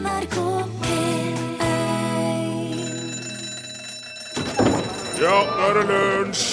NRK 0.00 0.36
P1 0.80 1.40
Ja, 5.20 5.36
nå 5.44 5.66
er 5.66 5.76
det 5.76 5.84
lunsj! 5.90 6.44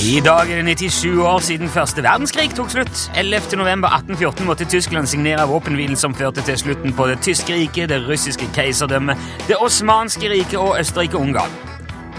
I 0.00 0.20
dag 0.24 0.50
er 0.50 0.62
det 0.62 0.78
97 0.80 1.20
år 1.22 1.42
siden 1.44 1.68
første 1.70 2.02
verdenskrig 2.02 2.48
tok 2.56 2.70
slutt. 2.72 3.02
11. 3.18 3.58
november 3.60 3.92
1814 3.94 4.46
måtte 4.48 4.64
Tyskland 4.64 5.06
signere 5.10 5.46
våpenhvilen 5.48 5.98
som 5.98 6.14
førte 6.14 6.42
til 6.46 6.58
slutten 6.58 6.94
på 6.96 7.06
det 7.10 7.18
tyske 7.22 7.54
riket, 7.54 7.90
det 7.92 8.00
russiske 8.08 8.48
keiserdømmet, 8.54 9.20
det 9.48 9.58
osmanske 9.60 10.30
riket 10.32 10.58
og 10.58 10.78
Østerrike-Ungarn. 10.80 11.54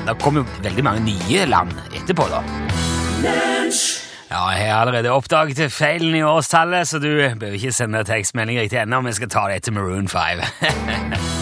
Det 0.06 0.16
kom 0.22 0.40
jo 0.40 0.46
veldig 0.62 0.86
mange 0.88 1.04
nye 1.10 1.50
land 1.50 1.76
etterpå, 1.96 2.30
da. 2.32 2.44
Ja, 4.32 4.50
Jeg 4.56 4.72
har 4.72 4.82
allerede 4.82 5.12
oppdaget 5.12 5.72
feilen 5.76 6.16
i 6.16 6.22
årstallet, 6.24 6.88
så 6.88 7.00
du 7.04 7.10
bør 7.40 7.58
ikke 7.58 7.74
sende 7.76 8.00
tekstmelding 8.08 8.62
riktig 8.62 8.80
ennå. 8.80 9.02
Vi 9.04 9.12
skal 9.18 9.30
ta 9.30 9.42
det 9.50 9.58
etter 9.60 9.76
Maroon 9.76 10.08
5. 10.08 10.40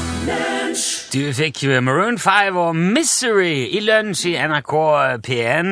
Du 1.14 1.22
fikk 1.34 1.64
Maroon 1.82 2.20
5 2.22 2.58
og 2.58 2.76
Misery 2.78 3.70
i 3.74 3.80
lunsj 3.82 4.28
i 4.30 4.34
NRK 4.38 4.74
P1, 5.26 5.70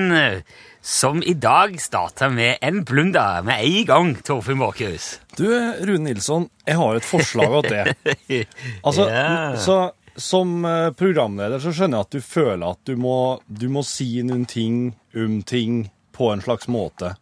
som 0.82 1.22
i 1.26 1.34
dag 1.38 1.76
starter 1.82 2.32
med 2.34 2.62
en 2.66 2.84
blunder 2.86 3.42
med 3.46 3.66
en 3.66 3.86
gang, 3.86 4.14
Torfinn 4.26 4.62
Borchhus. 4.62 5.20
Du, 5.38 5.46
Rune 5.50 6.04
Nilsson, 6.06 6.50
jeg 6.66 6.78
har 6.78 6.98
et 6.98 7.06
forslag 7.06 7.60
til 7.68 7.76
det. 7.76 8.48
Altså, 8.84 9.10
yeah. 9.14 9.58
så, 9.62 9.92
som 10.18 10.66
eh, 10.66 10.90
programleder 10.98 11.62
så 11.62 11.74
skjønner 11.74 12.02
jeg 12.02 12.10
at 12.10 12.18
du 12.18 12.26
føler 12.26 12.66
at 12.72 12.82
du 12.90 12.98
må, 12.98 13.20
du 13.46 13.70
må 13.74 13.86
si 13.86 14.16
noen 14.26 14.50
ting 14.50 14.90
om 15.18 15.42
ting 15.46 15.86
på 16.18 16.32
en 16.34 16.42
slags 16.42 16.68
måte 16.72 17.14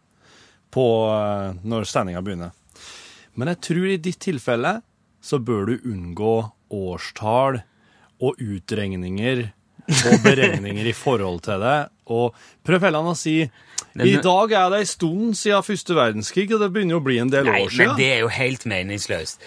på, 0.72 0.86
eh, 1.12 1.56
når 1.62 1.88
sendinga 1.88 2.22
begynner. 2.24 2.54
Men 3.36 3.52
jeg 3.52 3.62
tror 3.68 3.88
i 3.92 4.00
ditt 4.00 4.20
tilfelle 4.24 4.78
så 5.24 5.40
bør 5.42 5.68
du 5.68 5.90
unngå 5.92 6.36
årstall 6.72 7.60
og 8.24 8.40
utregninger 8.40 9.44
og 9.86 10.22
beregninger 10.26 10.88
i 10.88 10.96
forhold 10.96 11.42
til 11.46 11.60
det. 11.62 11.78
Og 12.12 12.36
prøv 12.66 12.88
heller 12.88 13.12
å 13.12 13.16
si 13.18 13.42
i 13.96 14.16
dag 14.20 14.52
er 14.52 14.72
det 14.72 14.80
en 14.82 14.88
stund 14.90 15.36
siden 15.38 15.64
første 15.64 15.94
verdenskrig, 15.96 16.50
og 16.52 16.60
det 16.60 16.68
begynner 16.74 16.98
å 16.98 17.04
bli 17.04 17.16
en 17.22 17.30
del 17.32 17.48
Nei, 17.48 17.62
år 17.64 17.70
siden. 17.72 17.94
men 17.94 18.00
det 18.00 18.08
er 18.12 18.18
jo 18.20 18.32
helt 18.32 18.66
meningsløst. 18.68 19.46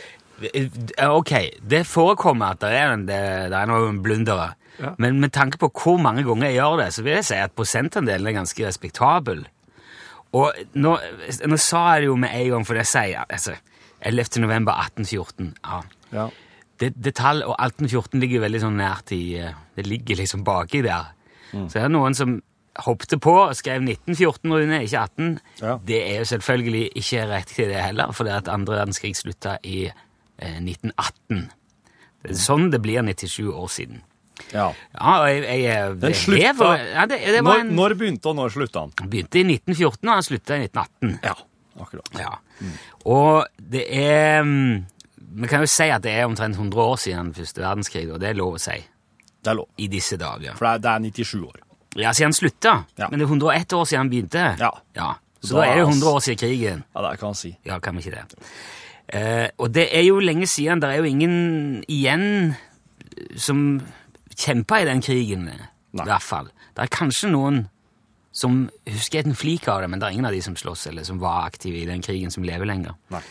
Ok, 1.05 1.33
det 1.61 1.83
forekommer 1.85 2.55
at 2.55 2.63
det 2.63 2.71
er, 2.73 2.93
en, 2.95 3.05
det, 3.05 3.19
det 3.51 3.59
er 3.59 3.69
noen 3.69 3.99
blundere. 4.01 4.53
Ja. 4.79 4.93
Men 4.97 5.19
med 5.19 5.33
tanke 5.35 5.59
på 5.59 5.71
hvor 5.75 5.97
mange 6.01 6.23
ganger 6.23 6.49
jeg 6.49 6.59
gjør 6.59 6.77
det, 6.83 6.89
så 6.95 7.03
vil 7.05 7.17
jeg 7.17 7.29
si 7.29 7.39
at 7.39 7.55
prosentandelen 7.57 8.27
er 8.29 8.37
ganske 8.37 8.67
respektabel. 8.67 9.45
Og 10.37 10.53
nå, 10.77 10.97
nå 11.49 11.57
sa 11.57 11.85
jeg 11.93 12.03
det 12.03 12.11
jo 12.11 12.19
med 12.21 12.35
en 12.35 12.51
gang, 12.53 12.67
for 12.67 12.77
det 12.77 12.85
sier 12.87 13.25
altså, 13.25 13.55
11. 14.05 14.41
november 14.43 14.77
1814. 14.85 15.55
Ja. 15.65 15.81
Ja. 16.13 16.27
Det, 16.79 16.93
det 16.95 17.15
tall, 17.19 17.41
og 17.43 17.57
1814 17.59 18.21
ligger 18.21 18.45
veldig 18.45 18.61
sånn 18.63 18.77
nært 18.79 19.11
i 19.11 19.23
eh, 19.35 19.57
Det 19.75 19.83
ligger 19.87 20.21
liksom 20.21 20.45
baki 20.47 20.79
der. 20.85 21.09
Mm. 21.51 21.65
Så 21.67 21.79
er 21.79 21.89
det 21.89 21.95
noen 21.97 22.15
som 22.15 22.37
hoppet 22.85 23.17
på 23.19 23.33
og 23.41 23.55
skrev 23.57 23.81
1914, 23.83 24.53
Rune, 24.53 24.81
ikke 24.85 25.01
18. 25.01 25.33
Ja. 25.59 25.77
Det 25.85 25.99
er 26.05 26.21
jo 26.21 26.29
selvfølgelig 26.31 26.83
ikke 27.01 27.25
riktig, 27.33 27.67
det 27.71 27.81
heller, 27.83 28.13
for 28.15 28.27
det 28.27 28.37
at 28.37 28.51
andre 28.53 28.77
verdenskrig 28.77 29.15
slutta 29.17 29.57
i 29.67 29.89
eh, 29.89 30.59
1918. 30.61 31.49
Det 32.23 32.31
er 32.35 32.39
sånn 32.39 32.69
det 32.71 32.81
blir 32.83 33.03
97 33.03 33.49
år 33.49 33.67
siden. 33.73 34.03
Ja. 34.53 34.67
Ja, 34.95 35.13
og 35.21 35.27
jeg, 35.29 35.61
jeg, 35.63 35.95
Den 36.01 36.13
slutta 36.13 36.53
lever- 36.53 36.85
ja, 36.93 37.05
det, 37.05 37.19
det 37.25 37.43
var 37.43 37.57
når, 37.59 37.65
en, 37.65 37.75
når 37.75 37.93
begynte 37.99 38.25
og 38.31 38.35
når 38.39 38.49
slutta 38.55 38.79
han? 38.85 38.93
begynte 39.09 39.39
i 39.41 39.45
1914, 39.45 40.09
og 40.09 40.13
han 40.15 40.23
slutta 40.27 40.57
i 40.57 40.67
1918. 40.67 41.19
Ja, 41.23 41.33
akkurat. 41.81 42.09
Ja. 42.19 42.33
Og 43.05 43.45
det 43.71 43.85
er 43.95 44.43
mm, 44.43 44.85
Vi 45.39 45.47
kan 45.47 45.61
jo 45.63 45.69
si 45.69 45.87
at 45.93 46.01
det 46.03 46.11
er 46.17 46.25
omtrent 46.25 46.55
100 46.57 46.81
år 46.83 46.95
siden 46.97 47.33
første 47.37 47.61
verdenskrig, 47.61 48.07
og 48.11 48.19
det 48.19 48.29
er 48.31 48.37
lov 48.39 48.55
å 48.57 48.59
si 48.61 48.77
Det 48.79 49.51
er 49.53 49.55
lov. 49.61 49.67
i 49.77 49.87
disse 49.87 50.17
dager. 50.17 50.55
For 50.57 50.65
det 50.65 50.73
er, 50.73 50.79
det 50.83 50.89
er 50.89 51.23
97 51.23 51.43
år. 51.47 51.59
Ja, 51.97 52.11
siden 52.13 52.27
han 52.29 52.33
slutta. 52.37 52.73
Men 53.09 53.19
det 53.19 53.25
er 53.27 53.31
101 53.31 53.73
år 53.77 53.85
siden 53.85 53.99
han 54.03 54.09
begynte. 54.11 54.43
Ja. 54.59 55.13
Så 55.41 55.55
Da 55.55 55.61
da 55.61 55.67
er 55.69 55.75
det 55.77 55.83
er 55.85 55.87
100 55.87 56.09
år 56.11 56.19
siden 56.25 56.37
krigen. 56.41 56.83
Ja, 56.95 57.01
det 57.05 57.19
kan 57.19 57.27
man 57.31 57.35
si. 57.39 57.53
Ja, 57.65 57.79
kan 57.79 57.95
vi 57.95 58.03
ikke 58.03 58.17
det? 58.17 58.49
Eh, 59.13 59.47
og 59.57 59.71
det 59.73 59.87
er 59.95 60.03
jo 60.03 60.19
lenge 60.19 60.45
siden. 60.47 60.81
Det 60.83 60.89
er 60.89 60.97
jo 60.99 61.07
ingen 61.07 61.83
igjen 61.87 62.55
som 63.37 63.81
kjempa 64.39 64.79
i 64.81 64.87
den 64.87 65.03
krigen, 65.03 65.47
i 65.49 65.99
hvert 65.99 66.25
fall. 66.25 66.49
Det 66.75 66.85
er 66.85 66.93
kanskje 66.93 67.31
noen 67.33 67.63
som 68.31 68.67
husker 68.87 69.25
en 69.25 69.37
flik 69.37 69.67
av 69.67 69.81
det, 69.83 69.89
men 69.91 69.99
det 69.99 70.07
er 70.07 70.15
ingen 70.15 70.29
av 70.29 70.35
de 70.35 70.41
som 70.45 70.57
slåss 70.57 70.87
eller 70.91 71.07
som 71.07 71.19
var 71.21 71.47
aktive 71.49 71.81
i 71.81 71.87
den 71.89 72.03
krigen, 72.05 72.31
som 72.31 72.45
lever 72.45 72.69
lenger. 72.69 72.95
Nei. 73.13 73.23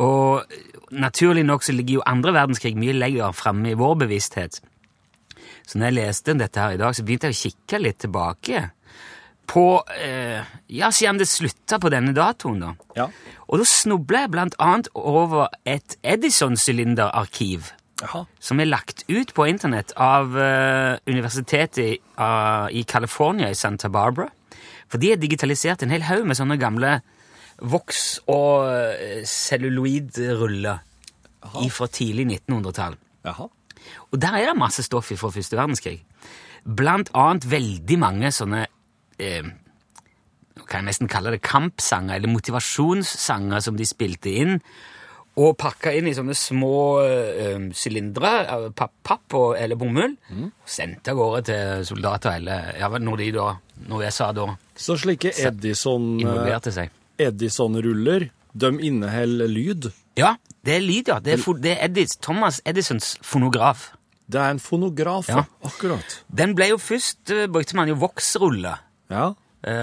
Og 0.00 0.54
naturlig 0.94 1.42
nok 1.44 1.66
så 1.66 1.74
ligger 1.76 1.98
jo 1.98 2.04
andre 2.08 2.32
verdenskrig 2.32 2.78
mye 2.80 2.94
lenger 2.96 3.34
framme 3.36 3.74
i 3.74 3.78
vår 3.78 3.98
bevissthet. 4.06 4.62
Så 5.66 5.78
når 5.78 5.90
jeg 5.90 5.98
leste 5.98 6.38
dette 6.38 6.62
her 6.62 6.76
i 6.76 6.80
dag, 6.80 6.94
så 6.96 7.04
begynte 7.04 7.28
jeg 7.28 7.36
å 7.36 7.42
kikke 7.42 7.82
litt 7.82 8.00
tilbake 8.02 8.62
på 9.52 9.66
eh, 9.98 10.40
Ja, 10.72 10.88
siden 10.94 11.20
det 11.20 11.28
slutta 11.28 11.78
på 11.82 11.90
denne 11.92 12.14
datoen, 12.16 12.62
da. 12.62 12.72
Ja. 12.96 13.08
Og 13.48 13.60
da 13.60 13.68
snubla 13.68 14.24
jeg 14.24 14.32
blant 14.32 14.56
annet 14.62 14.88
over 14.96 15.52
et 15.68 15.98
Edison-sylinderarkiv 16.00 17.72
Jaha. 18.02 18.24
som 18.42 18.60
er 18.60 18.66
lagt 18.66 19.04
ut 19.08 19.30
på 19.34 19.46
internett 19.46 19.92
av 19.94 20.34
uh, 20.34 20.98
universitetet 21.06 21.78
i, 21.84 21.92
ah, 22.18 22.66
i 22.66 22.82
California 22.82 23.50
i 23.50 23.58
Santa 23.58 23.88
Barbara. 23.92 24.28
For 24.90 24.98
de 24.98 25.12
har 25.12 25.20
digitalisert 25.22 25.84
en 25.84 25.94
hel 25.94 26.04
haug 26.08 26.26
med 26.26 26.36
sånne 26.36 26.58
gamle 26.60 26.96
voks- 27.62 28.18
og 28.26 28.66
uh, 28.66 29.22
celluloidruller 29.28 30.82
fra 31.70 31.88
tidlig 31.90 32.26
1900-tall. 32.26 32.98
Og 34.12 34.20
der 34.20 34.38
er 34.38 34.50
det 34.50 34.58
masse 34.58 34.84
stoff 34.86 35.10
fra 35.10 35.30
første 35.30 35.58
verdenskrig. 35.58 36.02
Blant 36.62 37.10
annet 37.18 37.48
veldig 37.50 37.98
mange 37.98 38.30
sånne 38.34 38.66
eh, 39.18 39.48
kan 40.68 40.82
jeg 40.82 40.88
nesten 40.90 41.10
kalle 41.10 41.32
det 41.34 41.42
kampsanger, 41.42 42.16
eller 42.16 42.30
motivasjonssanger 42.30 43.64
som 43.64 43.78
de 43.78 43.88
spilte 43.88 44.30
inn, 44.42 44.60
og 45.40 45.54
pakka 45.56 45.92
inn 45.96 46.10
i 46.10 46.14
sånne 46.16 46.34
små 46.36 46.74
eh, 47.06 47.68
sylindere 47.72 48.32
av 48.52 48.66
papp, 48.76 48.92
papp 49.06 49.36
og, 49.38 49.54
eller 49.56 49.78
bomull, 49.80 50.16
og 50.32 50.50
sendte 50.68 51.14
av 51.14 51.16
gårde 51.22 51.42
til 51.48 51.86
soldater, 51.88 52.36
eller 52.42 52.76
ja, 52.80 52.90
når 53.00 53.22
de 53.22 53.30
da, 53.38 53.46
når 53.88 54.04
USA 54.08 54.32
da 54.36 54.50
Så 54.76 54.98
slike 55.00 55.32
Edison-ruller, 55.32 57.00
Edison 57.18 57.80
de 58.52 58.68
inneholder 58.84 59.48
lyd. 59.48 59.90
Ja, 60.18 60.34
det 60.64 60.74
er 60.76 60.82
lyd, 60.84 61.08
ja. 61.08 61.18
Det 61.24 61.38
er, 61.38 61.44
det 61.64 61.72
er 61.72 61.84
Edis, 61.88 62.16
Thomas 62.20 62.60
Edisons 62.68 63.14
fonograf. 63.24 63.90
Det 64.28 64.40
er 64.40 64.50
en 64.54 64.60
fonograf, 64.60 65.28
Ja. 65.28 65.44
akkurat. 65.64 66.18
Den 66.28 66.54
ble 66.54 66.68
jo 66.68 66.78
først, 66.78 67.30
eh, 67.30 67.46
brukte 67.48 67.74
man 67.76 67.88
jo 67.88 67.94
voksruller. 67.94 68.78
Ja, 69.10 69.30
eh, 69.30 69.34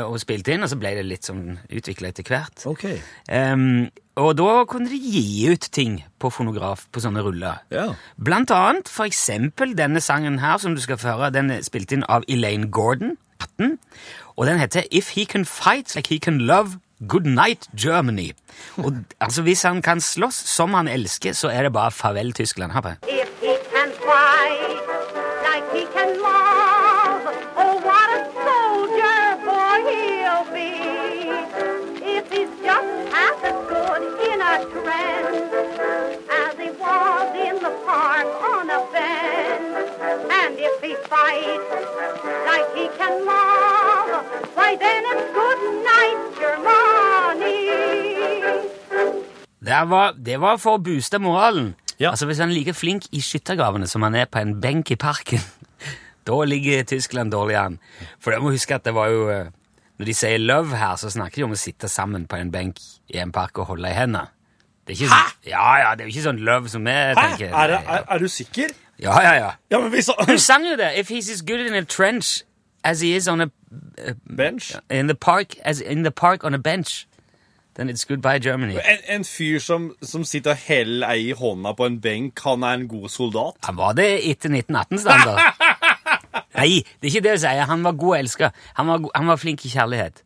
og 0.04 0.20
spilte 0.20 0.54
inn, 0.54 0.64
og 0.66 0.72
så 0.72 0.78
ble 0.80 0.92
det 0.98 1.06
litt 1.08 1.28
sånn 1.30 1.58
utvikla 1.72 2.12
etter 2.12 2.28
hvert. 2.28 2.66
ok. 2.68 2.86
Um, 3.32 3.90
og 4.20 4.34
da 4.36 4.66
kunne 4.68 4.92
de 4.92 4.98
gi 5.00 5.48
ut 5.48 5.70
ting 5.72 6.02
på 6.20 6.32
fonograf 6.34 6.88
på 6.92 7.00
sånne 7.00 7.24
ruller. 7.24 7.62
Ja. 7.72 7.86
Blant 8.20 8.52
annet 8.52 8.92
for 8.92 9.08
eksempel 9.08 9.72
denne 9.80 10.02
sangen 10.04 10.42
her 10.44 10.58
som 10.60 10.76
du 10.76 10.82
skal 10.84 11.00
få 11.00 11.14
høre. 11.14 11.32
Den 11.32 11.54
er 11.56 11.64
spilt 11.64 11.94
inn 11.96 12.04
av 12.12 12.28
Elaine 12.28 12.68
Gordon, 12.68 13.16
18, 13.40 13.78
og 14.36 14.46
den 14.50 14.60
heter 14.60 14.84
If 14.92 15.14
He 15.16 15.24
Can 15.24 15.46
Fight 15.48 15.96
Like 15.96 16.12
He 16.12 16.20
Can 16.20 16.42
Love, 16.44 16.82
Good 17.08 17.32
Night 17.32 17.70
Germany. 17.80 18.34
Og 18.78 19.06
altså 19.20 19.42
Hvis 19.42 19.64
han 19.64 19.82
kan 19.82 20.02
slåss 20.04 20.36
som 20.36 20.74
han 20.74 20.88
elsker, 20.88 21.32
så 21.32 21.48
er 21.48 21.64
det 21.64 21.74
bare 21.74 21.92
farvel 21.92 22.34
Tyskland. 22.34 22.76
Hør 22.76 22.82
var, 49.88 50.14
det 50.18 50.40
var 50.42 50.58
for 50.58 50.78
å 50.78 50.82
booste 50.84 51.20
moralen. 51.20 51.76
Ja. 52.00 52.12
Altså 52.12 52.26
Hvis 52.26 52.40
han 52.40 52.50
er 52.50 52.56
like 52.56 52.74
flink 52.74 53.08
i 53.12 53.20
skyttergravene 53.22 53.88
som 53.88 54.02
han 54.02 54.16
er 54.16 54.26
på 54.32 54.40
en 54.40 54.56
benk 54.62 54.92
i 54.92 54.96
parken, 55.00 55.40
da 56.28 56.38
ligger 56.48 56.84
Tyskland 56.84 57.32
dårlig 57.32 57.56
an. 57.60 57.80
For 58.20 58.32
jeg 58.32 58.42
må 58.42 58.52
huske 58.56 58.76
at 58.76 58.86
det 58.88 58.94
var 58.96 59.10
jo 59.12 59.30
eh, 59.30 59.48
Når 60.00 60.06
de 60.06 60.14
sier 60.16 60.38
love 60.40 60.78
her, 60.80 60.96
så 60.96 61.10
snakker 61.12 61.36
de 61.42 61.44
om 61.44 61.52
å 61.52 61.60
sitte 61.60 61.90
sammen 61.92 62.24
på 62.28 62.38
en 62.40 62.52
benk 62.52 62.78
i 63.12 63.18
en 63.20 63.32
park 63.36 63.58
og 63.60 63.66
holde 63.74 63.90
i 63.90 63.96
hendene. 63.98 64.30
Det 64.88 64.96
er 64.96 65.02
ikke 65.04 65.10
sånn, 65.12 65.34
ja, 65.52 65.66
ja, 65.84 65.90
det 65.96 66.06
er 66.06 66.08
jo 66.08 66.14
ikke 66.16 66.24
sånn 66.30 66.40
love 66.48 66.70
som 66.72 66.86
vi 66.88 66.94
Hæ? 66.96 67.16
tenker. 67.20 67.52
Er, 67.52 67.68
det- 67.74 67.82
er, 67.84 68.06
er 68.16 68.20
du 68.24 68.28
sikker? 68.32 68.72
Ja, 69.00 69.18
ja, 69.22 69.34
ja. 69.36 69.50
Ja, 69.72 69.80
men 69.84 69.92
hvis 69.92 70.08
Hun 70.28 70.40
sang 70.40 70.64
jo 70.66 70.78
det! 70.80 70.94
If 71.00 71.10
he's 71.12 71.30
as 71.32 71.42
good 71.42 71.60
in 71.68 71.76
a 71.76 71.84
trench 71.84 72.44
as 72.84 73.02
he 73.04 73.12
is 73.16 73.28
on 73.28 73.42
a 73.42 73.48
Bench? 74.26 74.72
in 74.90 75.08
the 75.08 75.16
park 75.16 75.56
as 75.66 75.80
in 75.82 76.04
the 76.04 76.12
park 76.12 76.44
on 76.44 76.54
a 76.54 76.58
bench. 76.58 77.06
Then 77.80 77.88
it's 77.90 78.04
goodbye 78.04 78.40
Germany. 78.40 78.76
En, 78.76 78.98
en 79.08 79.24
fyr 79.24 79.60
som, 79.64 79.94
som 80.04 80.26
sitter 80.28 80.52
og 80.52 80.64
heller 80.68 81.14
ei 81.14 81.30
i 81.30 81.36
hånda 81.38 81.72
på 81.80 81.86
en 81.88 81.96
benk, 82.04 82.42
han 82.44 82.66
er 82.68 82.82
en 82.82 82.90
god 82.92 83.08
soldat? 83.14 83.56
Han 83.64 83.78
var 83.78 83.94
det 83.96 84.08
etter 84.28 84.52
1918-standard. 84.52 85.40
Nei, 86.60 86.82
det 86.84 87.08
er 87.08 87.14
ikke 87.14 87.22
det 87.24 87.32
jeg 87.38 87.42
sier. 87.46 87.64
Han 87.70 87.86
var 87.88 87.96
god 88.02 88.18
å. 88.20 88.50
Han 88.82 88.92
var, 88.92 89.08
han 89.16 89.32
var 89.32 89.40
flink 89.40 89.64
i 89.64 89.72
kjærlighet. 89.72 90.20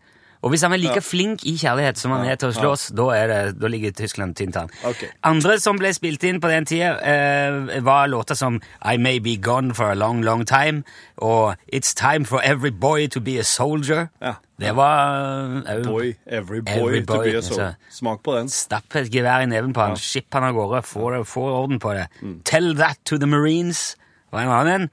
Og 0.44 0.52
hvis 0.52 0.64
han 0.66 0.74
er 0.76 0.82
like 0.82 1.02
flink 1.02 1.46
i 1.48 1.56
kjærlighet 1.56 2.00
som 2.00 2.12
han 2.12 2.26
er 2.28 2.36
til 2.36 2.52
å 2.52 2.56
slåss, 2.58 2.90
da, 2.98 3.06
er 3.16 3.30
det, 3.32 3.40
da 3.62 3.70
ligger 3.72 3.94
Tyskland 3.96 4.36
tynt 4.36 4.58
an. 4.60 4.72
Okay. 4.84 5.08
Andre 5.24 5.56
som 5.64 5.80
ble 5.80 5.94
spilt 5.96 6.24
inn 6.28 6.42
på 6.44 6.52
den 6.52 6.68
tida, 6.68 6.98
eh, 7.00 7.80
var 7.86 8.10
låter 8.12 8.36
som 8.36 8.60
I 8.84 8.98
May 9.00 9.22
Be 9.24 9.38
Gone 9.40 9.74
for 9.74 9.94
a 9.94 9.96
Long 9.96 10.20
Long 10.24 10.44
Time 10.46 10.84
og 11.24 11.56
It's 11.72 11.96
Time 11.96 12.28
for 12.28 12.44
Every 12.44 12.72
Boy 12.76 13.08
to 13.08 13.22
Be 13.24 13.40
a 13.40 13.44
Soldier. 13.48 14.10
Ja. 14.22 14.36
Det 14.60 14.76
var 14.76 15.64
uh, 15.66 15.84
Boy, 15.84 16.14
every 16.28 16.62
boy, 16.62 16.74
Every 16.74 17.06
to 17.06 17.22
be 17.24 17.32
a 17.32 17.36
altså. 17.36 17.74
Smak 17.92 18.20
på 18.24 18.36
den. 18.38 18.50
Stapp 18.50 18.96
et 18.96 19.10
gevær 19.12 19.44
i 19.44 19.48
neven 19.50 19.74
på 19.74 19.82
han, 19.82 19.98
skipp 19.98 20.34
han 20.34 20.44
av 20.44 20.54
gårde, 20.56 20.84
få, 20.84 21.48
orden 21.64 21.80
på 21.80 21.96
det. 21.98 22.06
Tell 22.46 22.76
that 22.78 23.00
to 23.06 23.18
the 23.18 23.28
Marines. 23.28 23.96
var 24.32 24.42
en 24.42 24.50
annen. 24.50 24.90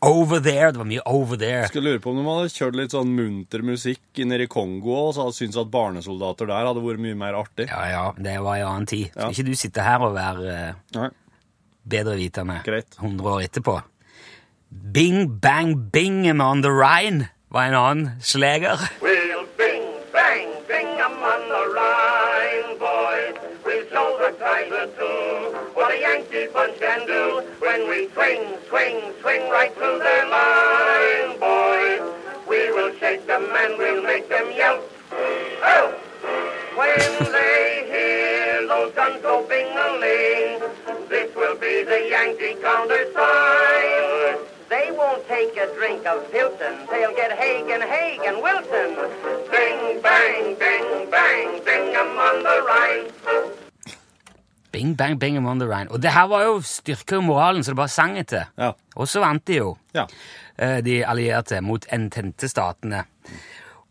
Over 0.00 0.38
there. 0.40 0.70
Det 0.72 0.78
var 0.78 0.86
mye 0.86 1.02
over 1.10 1.36
there. 1.40 1.66
Skulle 1.68 1.90
lure 1.96 2.00
på 2.04 2.12
om 2.12 2.18
de 2.20 2.24
hadde 2.28 2.52
kjørt 2.54 2.76
litt 2.78 2.92
sånn 2.94 3.10
munter 3.16 3.64
musikk 3.66 4.20
nede 4.30 4.44
i 4.46 4.50
Kongo 4.50 4.92
og 5.08 5.14
så 5.16 5.24
hadde 5.26 5.34
syntes 5.34 5.58
at 5.58 5.70
barnesoldater 5.72 6.46
der 6.46 6.68
hadde 6.70 6.84
vært 6.84 7.02
mye 7.02 7.16
mer 7.18 7.34
artig. 7.40 7.66
Ja, 7.70 7.80
ja, 7.90 8.04
det 8.14 8.36
var 8.44 8.60
en 8.60 8.68
annen 8.68 8.86
tid. 8.86 9.08
Skal 9.10 9.24
Ja. 9.24 9.30
ikke 9.34 9.46
du 9.50 9.54
sitte 9.58 9.82
her 9.82 10.04
og 10.06 10.14
være 10.14 10.58
uh, 10.94 11.08
bedrevitende 11.82 11.88
bedre 11.88 12.16
vitende 12.20 12.60
Greit. 12.66 12.94
100 13.00 13.26
år 13.32 13.42
etterpå? 13.48 13.78
Bing 14.70 15.40
Bang 15.40 15.90
Bingham 15.90 16.40
on 16.44 16.62
the 16.62 16.70
Rhine 16.70 17.30
var 17.50 17.64
en 17.70 17.74
annen 17.74 18.10
sleger. 18.20 18.78
When 27.98 28.12
swing, 28.12 28.56
swing, 28.68 29.12
swing 29.20 29.50
right 29.50 29.74
through 29.74 29.98
their 29.98 30.28
line, 30.28 31.38
boys. 31.40 32.14
We 32.48 32.70
will 32.70 32.94
shake 32.98 33.26
them 33.26 33.44
and 33.50 33.76
we'll 33.76 34.02
make 34.02 34.28
them 34.28 34.52
yelp. 34.52 34.88
Oh! 35.10 35.94
When 36.76 37.32
they 37.32 37.86
hear 37.90 38.68
those 38.68 38.94
guns 38.94 39.20
go 39.20 39.44
bing-a-ling, 39.48 40.60
this 41.08 41.34
will 41.34 41.56
be 41.56 41.82
the 41.82 42.08
Yankee 42.08 42.54
countersign. 42.62 44.46
They 44.68 44.92
won't 44.92 45.26
take 45.26 45.56
a 45.56 45.74
drink 45.74 46.06
of 46.06 46.30
Pilton. 46.30 46.86
They'll 46.90 47.16
get 47.16 47.32
Hagen, 47.32 47.80
Hagen, 47.80 48.40
Wilson. 48.40 48.94
Bing, 49.50 50.00
bang, 50.02 50.54
bing, 50.54 51.10
bang, 51.10 51.64
bing 51.64 51.94
'em 51.96 52.18
on 52.18 52.42
the 52.44 52.62
Rhine. 52.62 53.67
Bing 54.72 54.94
Bang 54.96 55.18
Bingham 55.18 55.46
on 55.46 55.58
the 55.58 55.66
Rhine. 55.66 55.90
Og 55.90 56.02
det 56.02 56.12
her 56.12 56.26
var 56.28 56.42
jo 56.44 56.60
styrke 56.60 57.16
og 57.16 57.24
moralen 57.24 57.62
så 57.64 57.72
det 57.72 57.76
bare 57.80 57.88
sang 57.88 58.18
etter. 58.20 58.50
Ja. 58.58 58.72
Og 58.96 59.08
så 59.08 59.20
vant 59.20 59.44
de 59.46 59.56
jo, 59.60 59.76
Ja. 59.94 60.06
eh, 60.58 60.80
de 60.82 61.00
allierte, 61.06 61.60
mot 61.62 61.86
ententestatene. 61.92 63.04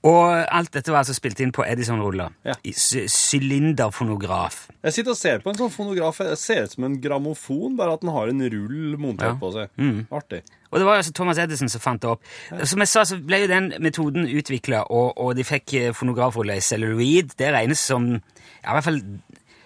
Og 0.08 0.46
alt 0.54 0.72
dette 0.72 0.92
var 0.94 1.02
altså 1.02 1.14
spilt 1.18 1.40
inn 1.42 1.52
på 1.52 1.66
Edison-ruller. 1.68 2.30
Ja. 2.46 2.54
I 2.64 2.72
Sylinderfonograf. 2.78 4.68
Jeg 4.86 4.94
sitter 4.94 5.12
og 5.12 5.18
ser 5.20 5.42
på 5.44 5.52
en 5.52 5.58
sånn 5.60 5.72
fonograf. 5.74 6.20
Det 6.24 6.38
ser 6.40 6.64
ut 6.68 6.72
som 6.76 6.86
en 6.88 7.00
grammofon, 7.02 7.76
bare 7.80 7.96
at 7.98 8.02
den 8.06 8.12
har 8.14 8.30
en 8.32 8.42
rull 8.54 8.96
montert 9.02 9.28
Ja. 9.28 9.34
Mm. 9.34 9.40
på 9.42 9.52
seg. 9.54 10.08
Artig. 10.12 10.42
Og 10.72 10.80
det 10.80 10.86
var 10.86 10.98
altså 10.98 11.14
Thomas 11.14 11.38
Edison 11.38 11.70
som 11.70 11.82
fant 11.82 12.02
det 12.02 12.10
opp. 12.10 12.22
Som 12.64 12.80
jeg 12.80 12.88
sa, 12.88 13.02
så 13.04 13.18
ble 13.26 13.42
jo 13.42 13.48
den 13.48 13.74
metoden 13.80 14.28
utvikla, 14.28 14.84
og, 14.92 15.18
og 15.18 15.36
de 15.36 15.44
fikk 15.44 15.74
eh, 15.74 15.92
fonografruller 15.94 16.56
i 16.56 16.60
celluloid. 16.62 17.34
Det 17.38 17.52
regnes 17.54 17.80
som 17.80 18.08
ja, 18.14 18.70
i 18.70 18.74
hvert 18.76 18.84
fall 18.84 19.02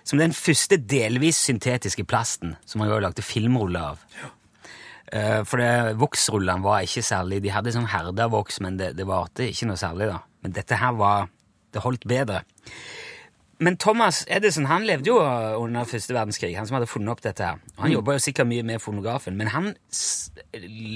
som 0.04 0.20
den 0.20 0.34
første 0.34 0.78
delvis 0.78 1.38
syntetiske 1.48 2.04
plasten 2.10 2.56
som 2.66 2.80
man 2.82 2.90
jo 2.90 3.00
lagde 3.04 3.22
filmruller 3.26 3.92
av. 3.94 4.06
Eh, 5.12 5.44
For 5.44 5.58
det, 5.60 5.98
voksrullene 6.00 6.64
var 6.64 6.86
ikke 6.88 7.04
særlig 7.04 7.42
De 7.44 7.52
hadde 7.52 7.74
sånn 7.76 7.90
herda 7.92 8.30
voks, 8.32 8.62
men 8.64 8.78
det, 8.80 8.94
det 8.98 9.06
varte 9.08 9.50
ikke 9.50 9.68
noe 9.68 9.78
særlig. 9.80 10.08
da. 10.08 10.22
Men 10.44 10.54
dette 10.56 10.78
her 10.80 10.94
var 10.98 11.28
Det 11.74 11.82
holdt 11.84 12.08
bedre. 12.08 12.42
Men 13.62 13.76
Thomas 13.78 14.24
Edison 14.28 14.66
han 14.66 14.84
levde 14.90 15.12
jo 15.12 15.20
under 15.22 15.86
første 15.86 16.16
verdenskrig, 16.16 16.56
han 16.58 16.66
som 16.66 16.80
hadde 16.80 16.88
funnet 16.90 17.12
opp 17.14 17.22
dette. 17.22 17.44
her. 17.46 17.60
Han 17.78 17.84
Han 17.86 17.92
jobba 17.92 18.16
jo 18.18 18.24
sikkert 18.26 18.48
mye 18.50 18.64
med 18.66 18.82
fonografen, 18.82 19.38
men 19.38 19.48
han 19.54 19.76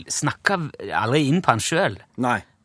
snakka 0.10 0.58
aldri 0.98 1.28
inn 1.30 1.42
på 1.46 1.52
han 1.54 1.62
sjøl. 1.64 1.98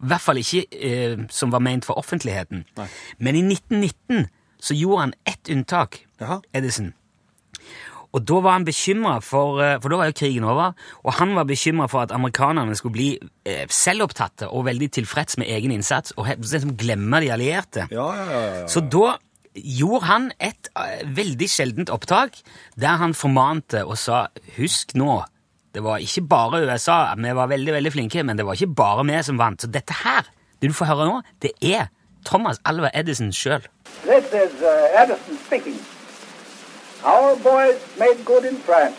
I 0.01 0.09
hvert 0.09 0.25
fall 0.25 0.41
ikke 0.41 0.63
eh, 0.73 1.17
som 1.29 1.53
var 1.53 1.61
ment 1.61 1.85
for 1.85 2.01
offentligheten. 2.01 2.65
Nei. 2.79 2.87
Men 3.19 3.37
i 3.37 3.43
1919 3.45 4.31
så 4.61 4.77
gjorde 4.77 5.01
han 5.05 5.15
ett 5.29 5.51
unntak, 5.53 6.01
Jaha. 6.21 6.41
Edison. 6.55 6.93
Og 8.11 8.25
da 8.27 8.41
var 8.43 8.57
han 8.57 8.67
bekymra 8.67 9.19
for 9.23 9.61
eh, 9.63 9.77
For 9.79 9.93
da 9.93 10.01
var 10.01 10.11
jo 10.11 10.19
krigen 10.19 10.47
over, 10.49 10.75
og 11.05 11.17
han 11.21 11.35
var 11.37 11.47
bekymra 11.47 11.87
for 11.91 12.03
at 12.03 12.15
amerikanerne 12.15 12.75
skulle 12.79 12.97
bli 12.97 13.11
eh, 13.47 13.67
selvopptatte 13.71 14.51
og 14.51 14.67
veldig 14.67 14.91
tilfreds 14.99 15.39
med 15.39 15.51
egen 15.55 15.75
innsats 15.75 16.15
og 16.17 16.31
liksom 16.35 16.77
glemme 16.81 17.23
de 17.23 17.31
allierte. 17.33 17.87
Ja, 17.91 18.09
ja, 18.19 18.25
ja. 18.31 18.41
ja. 18.61 18.65
Så 18.71 18.83
da 18.83 19.15
gjorde 19.55 20.07
han 20.07 20.31
et 20.43 20.71
eh, 20.75 21.05
veldig 21.07 21.51
sjeldent 21.51 21.93
opptak 21.95 22.41
der 22.81 22.99
han 23.03 23.15
formante 23.15 23.85
og 23.87 23.99
sa 23.99 24.27
Husk 24.59 24.97
nå, 24.99 25.21
det 25.75 25.85
var 25.87 26.03
ikke 26.03 26.27
bare 26.27 26.65
USA, 26.67 27.15
vi 27.15 27.35
var 27.35 27.51
veldig 27.51 27.79
veldig 27.79 27.95
flinke, 27.95 28.27
men 28.27 28.39
det 28.39 28.47
var 28.47 28.59
ikke 28.59 28.75
bare 28.75 29.07
vi 29.07 29.23
som 29.23 29.39
vant. 29.39 29.63
Så 29.63 29.71
dette 29.71 29.95
her, 30.03 30.27
det 30.59 30.73
du 30.73 30.75
får 30.75 30.91
høre 30.91 31.07
nå, 31.07 31.23
det 31.43 31.55
er 31.63 31.93
Thomas 32.27 32.59
Alva 32.67 32.91
Edison 32.95 33.31
sjøl. 33.33 33.63
This 34.03 34.27
is 34.35 34.63
uh, 34.63 35.03
Edison 35.03 35.39
speaking. 35.47 35.79
Our 37.05 37.35
boys 37.37 37.81
made 37.99 38.25
good 38.27 38.45
in 38.45 38.57
France. 38.57 38.97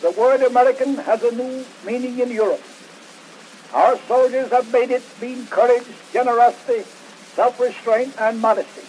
The 0.00 0.10
word 0.10 0.42
American 0.42 0.96
has 0.96 1.22
a 1.22 1.30
new 1.30 1.64
meaning 1.86 2.18
in 2.18 2.30
Europe. 2.30 2.62
Our 3.72 3.96
soldiers 4.08 4.50
have 4.50 4.72
made 4.72 4.90
it 4.90 5.02
mean 5.20 5.46
courage, 5.46 5.86
generosity, 6.12 6.82
self-restraint, 7.34 8.14
and 8.20 8.40
modesty. 8.40 8.82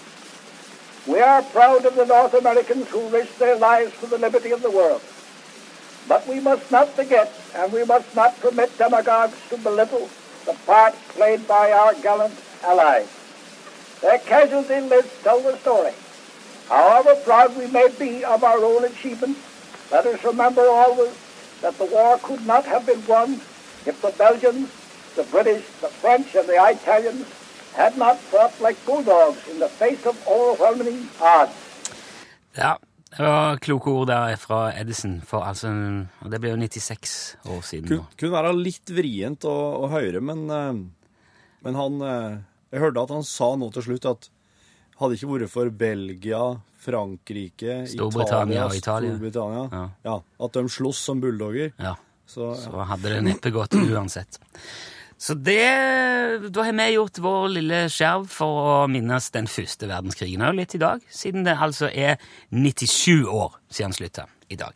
We 1.05 1.19
are 1.19 1.43
proud 1.43 1.85
of 1.85 1.95
the 1.95 2.05
North 2.07 2.33
Americans 2.33 2.87
who 2.89 3.07
risked 3.09 3.37
their 3.37 3.57
lives 3.57 3.93
for 3.93 4.07
the 4.07 4.17
liberty 4.17 4.51
of 4.51 4.63
the 4.63 4.71
world. 4.71 5.01
But 6.07 6.27
we 6.27 6.39
must 6.39 6.71
not 6.71 6.89
forget, 6.89 7.31
and 7.53 7.71
we 7.71 7.83
must 7.83 8.15
not 8.15 8.39
permit 8.39 8.75
demagogues 8.77 9.37
to 9.49 9.57
belittle 9.57 10.09
the 10.45 10.53
part 10.65 10.95
played 11.09 11.47
by 11.47 11.71
our 11.71 11.93
gallant 12.01 12.33
allies. 12.63 13.07
Their 14.01 14.17
casualty 14.17 14.81
lists 14.81 15.23
tell 15.23 15.41
the 15.41 15.57
story. 15.57 15.93
However 16.69 17.15
proud 17.23 17.55
we 17.57 17.67
may 17.67 17.87
be 17.99 18.25
of 18.25 18.43
our 18.43 18.63
own 18.63 18.85
achievements, 18.85 19.39
let 19.91 20.05
us 20.05 20.23
remember 20.23 20.65
always 20.67 21.13
that 21.61 21.77
the 21.77 21.85
war 21.85 22.17
could 22.23 22.45
not 22.45 22.65
have 22.65 22.85
been 22.85 23.01
won 23.07 23.39
if 23.85 24.01
the 24.01 24.13
Belgians, 24.17 24.69
the 25.15 25.23
British, 25.29 25.63
the 25.81 25.87
French, 26.01 26.35
and 26.35 26.47
the 26.49 26.57
Italians 26.57 27.25
had 27.73 27.97
not 27.97 28.17
fought 28.17 28.53
like 28.61 28.77
bulldogs 28.85 29.47
in 29.47 29.59
the 29.59 29.69
face 29.69 30.05
of 30.05 30.15
overwhelming 30.27 31.07
odds. 31.21 31.53
Ja, 32.55 32.77
det 33.17 33.23
var 33.23 33.57
kloke 33.57 33.91
ord 33.91 34.07
der 34.07 34.35
fra 34.35 34.71
Edison, 34.79 35.21
for 35.21 35.43
altså 35.43 35.67
Det 36.31 36.39
ble 36.41 36.49
jo 36.49 36.57
96 36.57 37.37
år 37.45 37.61
siden. 37.61 37.87
Kun, 37.87 37.97
nå. 37.97 38.05
kunne 38.19 38.31
være 38.31 38.53
litt 38.57 38.91
vrient 38.91 39.45
å, 39.45 39.55
å 39.85 39.89
høre, 39.91 40.21
men, 40.21 40.49
eh, 40.49 40.73
men 41.61 41.75
han 41.75 42.01
eh, 42.01 42.37
Jeg 42.71 42.81
hørte 42.81 43.03
at 43.05 43.13
han 43.13 43.23
sa 43.23 43.53
nå 43.55 43.69
til 43.71 43.85
slutt 43.85 44.05
at 44.09 44.29
hadde 45.01 45.17
ikke 45.17 45.29
vært 45.33 45.51
for 45.51 45.71
Belgia, 45.75 46.41
Frankrike, 46.85 47.83
Storbritannia 47.91 48.65
og 48.69 48.75
Italia. 48.77 49.15
Ja. 49.71 49.85
ja, 50.05 50.17
at 50.47 50.57
de 50.57 50.65
sloss 50.71 51.01
som 51.07 51.21
bulldogger. 51.23 51.73
Ja. 51.81 51.95
Så, 52.25 52.51
ja. 52.51 52.59
Så 52.63 52.89
hadde 52.89 53.15
det 53.15 53.23
neppe 53.25 53.51
gått 53.53 53.75
uansett. 53.77 54.39
Så 55.17 55.33
det, 55.39 55.61
da 56.51 56.65
har 56.67 56.75
vi 56.75 56.87
gjort 56.97 57.21
vår 57.23 57.47
lille 57.53 57.79
skjerv 57.89 58.27
for 58.29 58.67
å 58.67 58.73
minnes 58.91 59.29
den 59.31 59.47
første 59.47 59.87
verdenskrigen 59.89 60.43
òg 60.43 60.57
litt 60.59 60.75
i 60.75 60.81
dag, 60.81 61.05
siden 61.07 61.47
det 61.47 61.55
altså 61.55 61.87
er 61.89 62.19
97 62.51 63.23
år 63.23 63.55
siden 63.69 63.93
han 63.93 63.97
slutta 64.01 64.27
i 64.51 64.59
dag. 64.59 64.73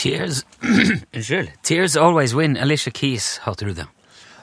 Tears 0.00 0.44
Unnskyld. 1.14 1.50
Tears 1.62 1.96
Always 1.96 2.32
Win. 2.32 2.56
Alicia 2.56 2.92
Keys, 2.92 3.38
hørte 3.44 3.68
du 3.68 3.74
det? 3.76 3.86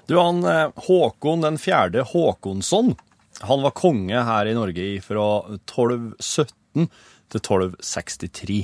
Du, 0.08 0.16
han 0.20 0.44
eh, 0.46 0.70
Håkon 0.88 1.42
den 1.42 1.58
fjerde 1.58 2.04
Håkonsson, 2.06 2.94
han 3.42 3.62
var 3.62 3.74
konge 3.78 4.22
her 4.24 4.50
i 4.50 4.54
Norge 4.58 4.86
fra 5.06 5.28
1217 5.58 6.88
til 7.28 7.42
1263. 7.42 8.60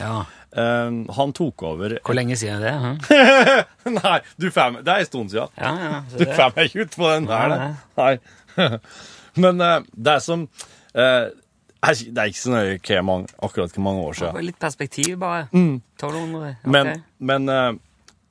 Ja. 0.00 0.24
Um, 0.50 1.04
han 1.14 1.32
tok 1.36 1.62
over 1.62 1.92
Hvor 2.02 2.16
lenge 2.16 2.34
siden 2.38 2.58
er 2.58 2.64
det? 2.64 2.72
Huh? 2.82 3.92
Nei, 4.00 4.16
du 4.40 4.48
fem, 4.50 4.80
Det 4.82 4.92
er 4.92 5.04
en 5.04 5.08
stund 5.08 5.30
siden. 5.30 5.52
Ja, 5.60 5.74
ja. 5.78 6.00
Du 6.10 6.24
får 6.24 6.56
meg 6.56 6.70
ikke 6.70 6.86
ut 6.86 6.96
på 6.96 7.10
den 7.12 7.28
der. 7.28 7.54
Nei, 7.54 8.14
Nei. 8.56 8.70
Men 9.44 9.62
uh, 9.62 9.76
det 9.94 10.16
som 10.24 10.48
Det 11.80 12.18
er 12.18 12.28
ikke 12.28 12.42
så 12.42 12.52
nøye 12.52 13.02
mange, 13.02 13.30
akkurat 13.40 13.72
hvor 13.72 13.84
mange 13.84 14.02
år 14.04 14.18
siden. 14.18 14.44
Litt 14.44 14.58
perspektiv, 14.60 15.14
bare. 15.20 15.46
1200. 15.52 16.56
Okay. 16.60 16.72
Men, 16.74 17.04
men 17.18 17.48
eh, 17.48 17.78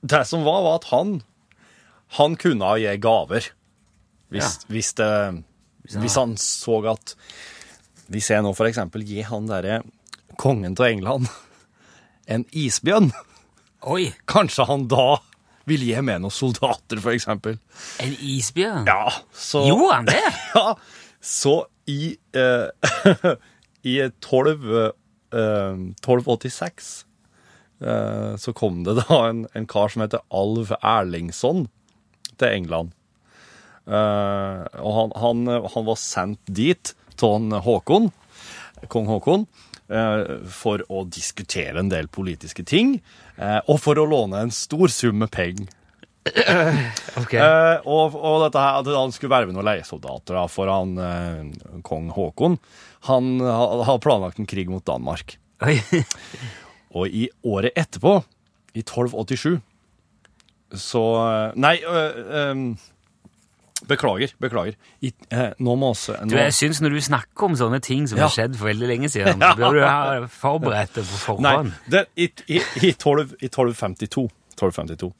det 0.06 0.22
som 0.30 0.46
var, 0.46 0.62
var 0.66 0.80
at 0.80 0.90
han 0.94 1.22
Han 2.18 2.36
kunne 2.42 2.74
gi 2.82 2.96
gaver. 2.98 3.52
Hvis, 4.30 4.60
hvis, 4.70 4.94
det, 4.98 5.44
hvis 5.98 6.16
han 6.18 6.36
så 6.38 6.78
at 6.90 7.16
Hvis 8.10 8.30
jeg 8.30 8.46
nå 8.46 8.54
for 8.58 8.70
eksempel 8.70 9.06
gir 9.06 9.26
han 9.30 9.50
derre 9.50 9.82
kongen 10.40 10.78
av 10.78 10.86
England 10.86 11.28
en 12.34 12.46
isbjørn, 12.56 13.10
Oi! 13.90 14.12
kanskje 14.30 14.66
han 14.70 14.86
da 14.88 15.18
vil 15.70 15.84
gi 15.84 15.98
med 16.06 16.22
noen 16.24 16.34
soldater, 16.34 17.02
for 17.02 17.12
eksempel. 17.12 17.58
En 18.00 18.14
isbjørn? 18.14 18.86
Ja, 18.88 19.10
så 19.34 19.66
Gjorde 19.68 19.98
han 19.98 20.08
det? 20.10 20.22
Ja, 20.56 20.76
så 21.20 21.56
i 21.90 22.16
eh, 22.38 23.34
I 23.90 23.96
12, 24.22 24.70
eh, 24.76 24.92
1286 25.34 26.90
eh, 27.82 28.36
så 28.36 28.54
kom 28.54 28.84
det 28.84 28.98
da 29.00 29.20
en, 29.30 29.46
en 29.56 29.68
kar 29.70 29.92
som 29.92 30.04
heter 30.04 30.26
Alv 30.36 30.74
Erlingsson 30.80 31.68
til 32.40 32.50
England. 32.52 32.92
Eh, 33.88 34.66
og 34.84 34.92
han, 34.98 35.16
han, 35.24 35.48
han 35.74 35.88
var 35.88 36.00
sendt 36.02 36.44
dit 36.46 36.94
av 37.24 37.56
Håkon, 37.66 38.12
kong 38.92 39.10
Håkon, 39.10 39.48
eh, 39.92 40.36
for 40.52 40.84
å 40.92 41.04
diskutere 41.10 41.82
en 41.82 41.92
del 41.92 42.08
politiske 42.12 42.64
ting, 42.68 43.00
eh, 43.38 43.60
og 43.68 43.82
for 43.84 44.00
å 44.00 44.08
låne 44.08 44.44
en 44.46 44.54
stor 44.56 44.92
sum 44.94 45.20
med 45.24 45.32
penger. 45.36 45.68
Ok. 47.22 47.34
Eh, 47.34 47.88
og, 47.90 48.16
og 48.16 48.44
dette 48.46 48.60
her, 48.62 48.80
at 48.84 48.90
han 48.94 49.14
skulle 49.16 49.32
verve 49.34 49.54
noen 49.56 49.66
leiesoldater 49.68 50.36
da, 50.38 50.44
for 50.52 50.70
han, 50.72 50.94
eh, 51.00 51.80
kong 51.88 52.10
Håkon. 52.16 52.58
Han 53.08 53.40
ha- 53.44 53.84
har 53.88 54.02
planlagt 54.04 54.40
en 54.42 54.50
krig 54.50 54.70
mot 54.72 54.84
Danmark. 54.86 55.38
Og 56.98 57.08
i 57.08 57.28
året 57.46 57.76
etterpå, 57.78 58.20
i 58.76 58.82
1287, 58.84 59.60
så 60.78 61.04
eh, 61.24 61.58
Nei, 61.60 61.76
øh, 61.86 62.18
øhm, 62.40 62.64
beklager. 63.90 64.34
Beklager. 64.42 64.76
I, 65.06 65.12
eh, 65.34 65.52
nå 65.64 65.76
må 65.80 65.94
også 65.94 66.18
Du, 66.30 66.36
jeg 66.38 66.54
syns 66.58 66.82
når 66.84 66.98
du 66.98 67.02
snakker 67.06 67.48
om 67.50 67.56
sånne 67.58 67.80
ting 67.86 68.06
som 68.10 68.20
Ja. 68.20 68.28
har 68.28 68.36
skjedd 68.36 68.58
for 68.60 68.70
veldig 68.70 68.90
lenge 68.92 69.10
siden, 69.10 69.40
så 69.46 69.56
bør 69.58 69.80
du 69.80 69.82
ha 69.86 70.28
forberedt 70.34 70.94
det 71.00 71.06
på 71.10 71.38
Nei, 71.42 71.56
det, 71.90 72.06
i, 72.18 72.30
i, 72.50 72.60
i, 72.90 72.92
12, 72.94 73.38
i 73.40 73.50
1252, 73.50 74.28
1252 74.60 75.14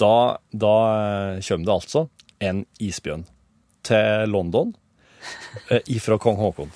da, 0.00 0.38
da 0.52 0.74
eh, 0.90 1.42
kommer 1.44 1.66
det 1.66 1.74
altså 1.74 2.06
en 2.40 2.62
isbjørn 2.80 3.26
til 3.86 4.32
London 4.32 4.72
eh, 5.68 5.82
ifra 5.92 6.18
kong 6.20 6.40
Haakon. 6.40 6.72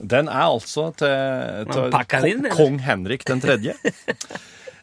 Den 0.00 0.26
er 0.26 0.48
altså 0.48 0.88
til, 0.98 1.70
til 1.70 2.28
inn, 2.32 2.48
kong, 2.50 2.80
Henrik 2.82 3.26
den 3.28 3.42
tredje. 3.44 3.76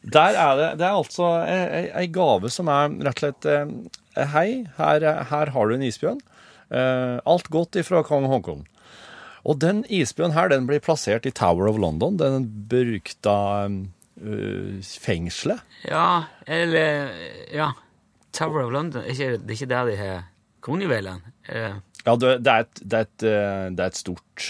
Der 0.02 0.34
er 0.34 0.56
det, 0.58 0.68
det 0.80 0.86
er 0.88 0.96
altså 0.98 1.28
ei, 1.46 2.08
gave 2.10 2.50
som 2.50 2.72
er 2.74 2.96
rett 3.06 3.20
og 3.20 3.22
slett 3.22 3.46
eh, 3.52 3.74
Hei, 4.32 4.48
her, 4.80 5.04
her 5.30 5.52
har 5.54 5.70
du 5.70 5.76
en 5.76 5.84
isbjørn. 5.88 6.18
Alt 6.72 7.48
godt 7.52 7.78
ifra 7.80 8.02
kong 8.04 8.26
Haakon. 8.32 8.66
Og 9.48 9.60
den 9.64 9.86
isbjørnen 9.88 10.36
her, 10.36 10.50
den 10.52 10.68
blir 10.68 10.84
plassert 10.84 11.26
i 11.26 11.32
Tower 11.32 11.70
of 11.70 11.80
London, 11.80 12.18
den 12.20 12.44
berykta 12.72 13.38
uh, 14.22 14.82
fengselet. 15.02 15.62
Ja, 15.88 16.26
eller 16.48 17.12
Ja. 17.54 17.72
Tower 18.32 18.64
of 18.64 18.72
London, 18.72 19.04
ikke, 19.12 19.34
det 19.44 19.50
er 19.50 19.58
ikke 19.58 19.68
der 19.68 19.90
de 19.90 19.96
har 20.00 20.20
kronjuvelene? 20.64 21.34
Eh, 21.52 21.74
Ja, 22.06 22.16
det, 22.16 22.38
det, 22.46 22.52
er 22.54 22.64
et, 22.64 22.80
det, 22.80 22.94
er 22.98 23.02
et, 23.02 23.24
eh, 23.28 23.66
det 23.76 23.84
er 23.84 23.92
et 23.92 23.98
stort 24.00 24.46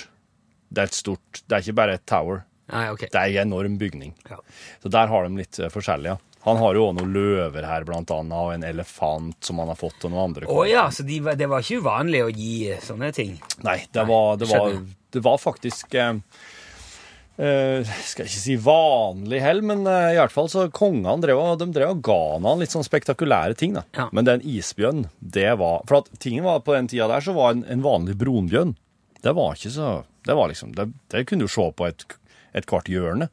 Det 0.70 0.84
er 0.84 0.92
et 0.92 0.96
stort 0.96 1.42
Det 1.42 1.56
er 1.58 1.64
ikke 1.66 1.80
bare 1.80 1.96
et 1.98 2.06
tower. 2.06 2.44
Nei, 2.72 2.84
okay. 2.94 3.10
Det 3.12 3.20
er 3.20 3.42
en 3.42 3.50
enorm 3.50 3.80
bygning. 3.82 4.14
Ja. 4.30 4.38
Så 4.84 4.92
der 4.94 5.10
har 5.12 5.26
de 5.26 5.42
litt 5.42 5.58
forskjellig, 5.58 5.74
forskjellige. 5.74 6.20
Han 6.46 6.58
har 6.58 6.78
jo 6.78 6.88
også 6.88 6.98
noen 6.98 7.12
løver 7.14 7.66
her, 7.70 7.84
blant 7.86 8.12
annet, 8.16 8.34
og 8.34 8.54
en 8.56 8.64
elefant 8.66 9.46
som 9.46 9.60
han 9.62 9.70
har 9.70 9.78
fått, 9.78 10.00
og 10.08 10.14
noen 10.14 10.24
andre. 10.32 10.48
Å 10.50 10.64
ja, 10.66 10.88
så 10.94 11.06
de, 11.06 11.20
det 11.38 11.50
var 11.52 11.62
ikke 11.62 11.84
uvanlig 11.84 12.24
å 12.26 12.32
gi 12.34 12.54
eh, 12.72 12.80
sånne 12.82 13.12
ting? 13.14 13.36
Nei, 13.68 13.78
det 13.94 14.06
var, 14.10 14.40
det 14.42 14.48
var, 14.50 14.74
det 15.14 15.22
var 15.28 15.38
faktisk 15.42 15.94
eh, 16.00 16.16
eh, 16.16 16.40
Skal 17.38 18.28
ikke 18.28 18.42
si 18.44 18.56
vanlig 18.62 19.40
hell, 19.42 19.62
men 19.66 19.86
eh, 19.90 20.12
i 20.14 20.18
hvert 20.20 20.34
fall 20.34 20.50
så 20.52 20.66
kongene 20.74 21.16
drev, 21.24 21.40
og- 21.40 21.60
de 21.62 21.68
drev 21.74 21.90
og 21.96 22.02
ga 22.06 22.18
han 22.44 22.60
litt 22.60 22.70
sånn 22.74 22.86
spektakulære 22.86 23.56
ting. 23.58 23.74
da. 23.74 23.84
Ja. 23.98 24.10
Men 24.12 24.26
den 24.26 24.42
isbjørnen, 24.42 25.10
det 25.22 25.58
var 25.58 25.82
For 25.88 25.98
at 26.04 26.10
tingen 26.20 26.44
var 26.44 26.60
på 26.60 26.76
den 26.76 26.88
tida 26.88 27.08
der, 27.08 27.22
så 27.22 27.34
var 27.34 27.52
en, 27.56 27.64
en 27.66 27.82
vanlig 27.82 28.18
brunbjørn 28.18 28.76
Det 29.24 29.34
var 29.36 29.56
ikke 29.56 29.72
så 29.72 30.04
Det 30.26 30.36
var 30.36 30.50
liksom 30.50 30.76
Det, 30.76 30.92
det 31.10 31.26
kunne 31.28 31.42
du 31.42 31.48
se 31.48 31.72
på 31.72 31.88
et, 31.88 32.06
et 32.54 32.66
kvart 32.66 32.86
hjørne. 32.92 33.30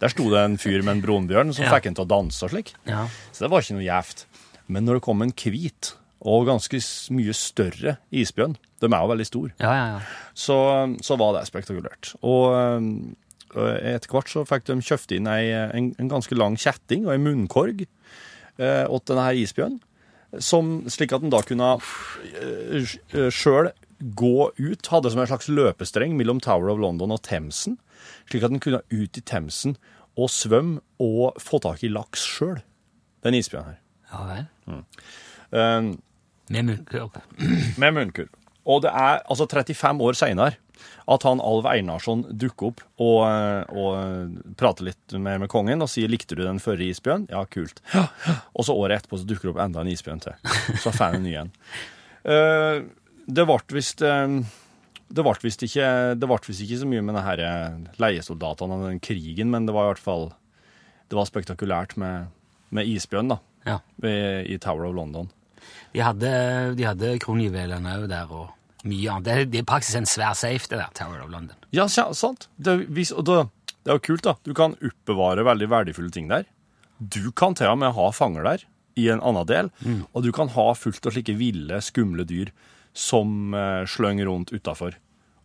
Der 0.00 0.08
sto 0.12 0.28
det 0.28 0.42
en 0.44 0.58
fyr 0.58 0.82
med 0.84 0.96
en 0.98 1.02
brunbjørn 1.02 1.54
som 1.54 1.64
Ja. 1.64 1.70
fikk 1.72 1.86
en 1.86 1.94
til 1.94 2.04
å 2.04 2.08
danse 2.08 2.42
og 2.44 2.50
slik. 2.50 2.74
Ja. 2.84 3.06
Så 3.32 3.44
det 3.46 3.50
var 3.50 3.62
ikke 3.62 3.78
noe 3.78 3.86
gjevt. 3.86 4.26
Men 4.68 4.84
når 4.84 4.94
det 4.98 5.02
kom 5.06 5.22
en 5.22 5.32
hvit 5.32 5.94
og 6.20 6.46
ganske 6.48 6.80
mye 7.14 7.32
større 7.32 7.96
isbjørn 8.12 8.56
De 8.80 8.86
er 8.90 9.00
jo 9.00 9.08
veldig 9.14 9.26
store 9.28 9.52
Ja, 9.60 9.70
ja, 9.72 9.86
ja. 9.96 10.00
så, 10.34 10.56
så 11.00 11.16
var 11.16 11.32
det 11.38 11.46
spektakulært. 11.48 12.14
Og 12.22 12.52
øh, 12.52 13.14
etter 13.56 14.12
hvert 14.12 14.30
så 14.30 14.44
fikk 14.48 14.66
de 14.68 14.76
kjøpt 14.84 15.14
inn 15.16 15.28
ei, 15.30 15.48
en, 15.52 15.90
en 16.00 16.12
ganske 16.12 16.36
lang 16.36 16.58
kjetting 16.60 17.06
og 17.06 17.14
en 17.14 17.24
munnkorg 17.24 17.86
eh, 17.86 18.84
åt 18.84 19.06
denne 19.08 19.24
her 19.26 19.40
isbjørnen, 19.40 19.80
som, 20.42 20.82
slik 20.90 21.14
at 21.16 21.22
den 21.22 21.32
da 21.32 21.40
kunne 21.46 21.76
øh, 21.78 23.30
sjøl 23.32 23.70
gå 24.18 24.50
ut, 24.58 24.88
hadde 24.92 25.12
som 25.12 25.22
en 25.22 25.30
slags 25.30 25.48
løpestreng 25.48 26.16
mellom 26.18 26.40
Tower 26.44 26.74
of 26.74 26.80
London 26.82 27.14
og 27.14 27.22
Themsen, 27.24 27.78
slik 28.28 28.44
at 28.44 28.52
den 28.52 28.60
kunne 28.60 28.82
ut 28.92 29.16
i 29.16 29.24
Themsen 29.24 29.76
og 30.16 30.28
svømme 30.32 30.82
og 31.00 31.38
få 31.40 31.60
tak 31.64 31.84
i 31.84 31.92
laks 31.92 32.24
sjøl, 32.26 32.58
den 33.24 33.38
isbjørnen 33.38 33.76
her. 33.76 33.80
Ja 34.12 34.26
vel. 34.28 34.44
Um, 35.50 35.88
Med 36.52 36.62
munnkurv. 36.68 37.16
med 37.80 37.96
munnkurv. 37.96 38.30
Og 38.66 38.82
det 38.82 38.90
er 38.90 39.22
altså 39.30 39.46
35 39.46 40.02
år 40.02 40.16
seinere 40.18 40.58
at 41.06 41.22
han 41.22 41.38
Alv 41.38 41.66
Einarsson 41.70 42.24
dukker 42.34 42.72
opp 42.72 42.80
og, 42.98 43.20
og 43.70 44.54
prater 44.58 44.88
litt 44.88 45.14
mer 45.22 45.38
med 45.38 45.50
kongen 45.52 45.84
og 45.84 45.90
sier 45.92 46.10
'likte 46.10 46.34
du 46.34 46.42
den 46.42 46.58
forrige 46.58 46.96
isbjørn?' 46.96 47.28
Ja, 47.30 47.44
kult. 47.46 47.78
Og 48.54 48.66
så 48.66 48.74
året 48.74 49.02
etterpå 49.04 49.20
så 49.20 49.28
dukker 49.28 49.48
det 49.48 49.54
opp 49.54 49.62
enda 49.62 49.84
en 49.84 49.92
isbjørn 49.92 50.24
til. 50.24 50.34
Så 50.82 50.90
er 50.90 50.98
han 51.04 51.20
en 51.20 51.28
ny 51.28 51.36
en. 51.44 51.52
Eh, 52.26 52.82
det 53.30 53.44
ble 53.46 53.60
visst 53.70 54.02
eh, 54.02 54.26
det 55.06 55.22
ble 55.22 55.34
visst 55.44 55.62
ikke, 55.62 56.16
så 56.18 56.88
mye 56.90 57.04
med 57.06 57.14
eh, 57.38 57.76
leiesoldatene 58.02 58.74
og 58.74 58.88
den 58.88 58.98
krigen, 58.98 59.52
men 59.52 59.66
det 59.68 59.74
var 59.76 59.86
i 59.86 59.92
hvert 59.92 60.02
fall 60.02 60.24
det 61.06 61.14
var 61.14 61.28
spektakulært 61.28 61.94
med, 61.96 62.26
med 62.74 62.90
isbjørn 62.90 63.30
da, 63.30 63.38
Ja. 63.64 63.78
i, 64.02 64.54
i 64.54 64.58
Tower 64.58 64.88
of 64.88 64.96
London. 64.96 65.30
De 65.94 66.02
hadde, 66.02 66.32
de 66.74 66.82
hadde 66.82 67.12
kronjuvelene 67.22 67.94
òg 68.00 68.08
der, 68.10 68.26
og 68.34 68.50
mye 68.88 69.10
annet. 69.12 69.24
Det 69.26 69.50
det 69.52 69.58
er 69.60 69.64
i 69.64 69.68
praksis 69.68 69.96
en 69.98 70.06
svær 70.08 70.34
safe, 70.38 70.68
det 70.70 70.78
der 70.80 70.92
Tower 70.96 71.22
of 71.24 71.30
London. 71.32 71.56
Ja, 71.74 71.86
sant. 71.88 72.48
Det, 72.56 72.78
vis- 72.94 73.12
og 73.12 73.24
det, 73.28 73.38
det 73.84 73.92
er 73.92 73.98
jo 73.98 74.04
kult, 74.08 74.22
da. 74.26 74.36
Du 74.46 74.52
kan 74.54 74.76
oppbevare 74.80 75.44
veldig 75.46 75.68
verdifulle 75.72 76.10
ting 76.14 76.28
der. 76.32 76.46
Du 76.98 77.30
kan 77.36 77.54
til 77.58 77.68
og 77.68 77.78
med 77.82 77.92
ha 77.96 78.06
fanger 78.16 78.46
der 78.46 78.64
i 78.96 79.08
en 79.12 79.20
annen 79.20 79.44
del, 79.46 79.66
og 80.14 80.22
du 80.24 80.30
kan 80.32 80.48
ha 80.54 80.70
fullt 80.72 81.04
av 81.06 81.12
slike 81.12 81.34
ville, 81.36 81.82
skumle 81.84 82.24
dyr 82.24 82.48
som 82.96 83.52
eh, 83.52 83.82
slynger 83.84 84.24
rundt 84.30 84.54
utafor, 84.56 84.94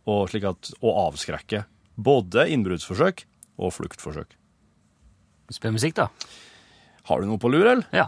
og, 0.08 0.30
slik 0.32 0.46
at- 0.48 0.72
og 0.80 1.02
avskrekker 1.12 1.66
både 2.00 2.46
innbruddsforsøk 2.54 3.26
og 3.60 3.74
fluktforsøk. 3.76 4.38
Spill 5.52 5.76
musikk, 5.76 5.98
da. 6.00 6.08
Har 7.12 7.20
du 7.20 7.28
noe 7.28 7.42
på 7.42 7.52
lur, 7.52 7.68
eller? 7.68 7.84
Ja. 7.92 8.08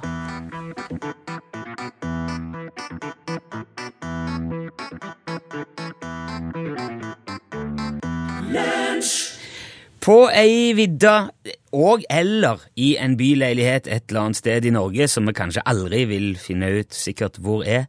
På 10.04 10.26
ei 10.36 10.74
vidde 10.76 11.12
og 11.72 12.02
eller 12.12 12.60
i 12.76 12.90
en 13.00 13.14
byleilighet 13.16 13.86
et 13.88 14.10
eller 14.12 14.26
annet 14.26 14.36
sted 14.42 14.66
i 14.68 14.72
Norge 14.76 15.06
som 15.08 15.30
vi 15.30 15.34
kanskje 15.38 15.64
aldri 15.70 16.02
vil 16.10 16.26
finne 16.42 16.68
ut 16.82 16.92
sikkert 16.98 17.38
hvor 17.44 17.62
er, 17.64 17.86